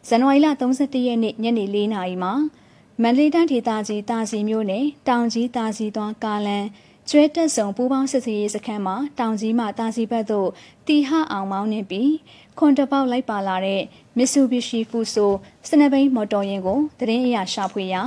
[0.07, 2.33] ဇန်နဝါရီလ31ရက်နေ့ညနေ4နာရီမှာ
[3.01, 6.65] မန္တလေးတိုင်းဒေသကြီးတာစီမြို့နယ်တောင်ကြီးတာစီသွားကားလန်
[7.09, 10.49] ကျွဲတက်ဆောင်ပူးပေါင်းစစ်ဆေးရေးစခန်းမှာတောင်ကြီးမှတာစီဘက်သို့
[10.87, 12.11] တီဟအောင်မောင်းနေပြီး
[12.57, 13.81] ခွန်တပေါက်လိုက်ပါလာတဲ့
[14.17, 15.27] Mitsubishi Fuso
[15.67, 18.01] စနဘိန်းမော်တော်ယာဉ်ကိုတရင်အရာရှာဖွေရာ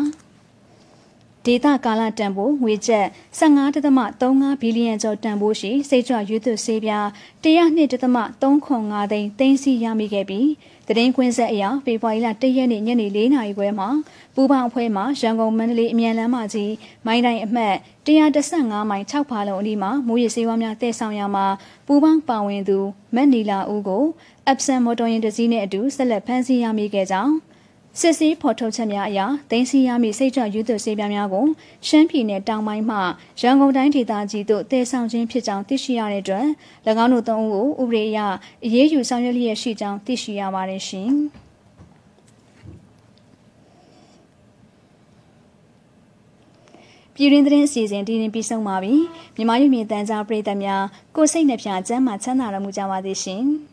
[1.46, 3.06] ဒေတာကာလတန်ဖိုးငွေကျပ်
[3.38, 7.06] 15.35ဘီလီယံကျော်တန်ဖိုးရှိစိတ်ကြွရွေးသွဆေးပြား
[7.44, 10.48] 102.35သိန်းသိမ်းဆည်းရမိခဲ့ပြီး
[10.88, 13.88] တရင်ခွင်းဆက်အရာဖေဖော်ဝါရီလ1ရက်နေ့ညနေ4နာရီခွဲမှာ
[14.34, 16.72] ပူပေါင်းအဖွဲ့မှရန်ကုန်မန္တလေးအမြန်လမ်းမကြီး
[17.06, 17.74] မိုင်းတိုင်းအမှတ်
[18.06, 21.46] 115မိုင်6ဖာလုံအနီးမှာမူရည်စေဝါများတည်ဆောင်ရမှာ
[21.86, 22.78] ပူပေါင်းပါဝင်သူ
[23.14, 24.04] မက်နီလာဦးကို
[24.52, 27.34] Epson မော်တော်ယာဉ်တစ်စီးနဲ့အတူဆက်လက်ဖမ်းဆီးရမိခဲ့ကြောင်း
[28.00, 29.20] စစ်စည်းဖော်ထုတ်ချက်များအရ
[29.50, 31.46] တင်းစီရမည့်စိတ်ကြွယူသွဆေးပြားများကို
[31.86, 32.98] ရှမ်းပြည်နယ်တောင်ပိုင်းမှ
[33.40, 36.46] ရန်ကုန်တိုင်းဒေသကြီးသို့တည်ဆောင်ခြင်းဖြစ်ကြောင်းသိရှိရတဲ့အတွက်၎
[37.04, 38.18] င်းတို့သုံးဦးကိုဥပဒေအရ
[38.64, 41.12] အရေးယူဆောင်ရွက်လျက်ရှိကြောင်းသိရှိရပါတယ်ရှင်။
[47.14, 48.94] ပြည်ရင်းသတင်းအစီအစဉ်ဒီနေ့ပြီးဆုံးပါပြီ။
[49.36, 50.82] မြမရုပ်မြင်တန်ကြားပရိသတ်များ
[51.16, 53.44] ကိုစိတ်နှပြချမ်းမှချမ်းသာတော်မူကြပါစေရှင်။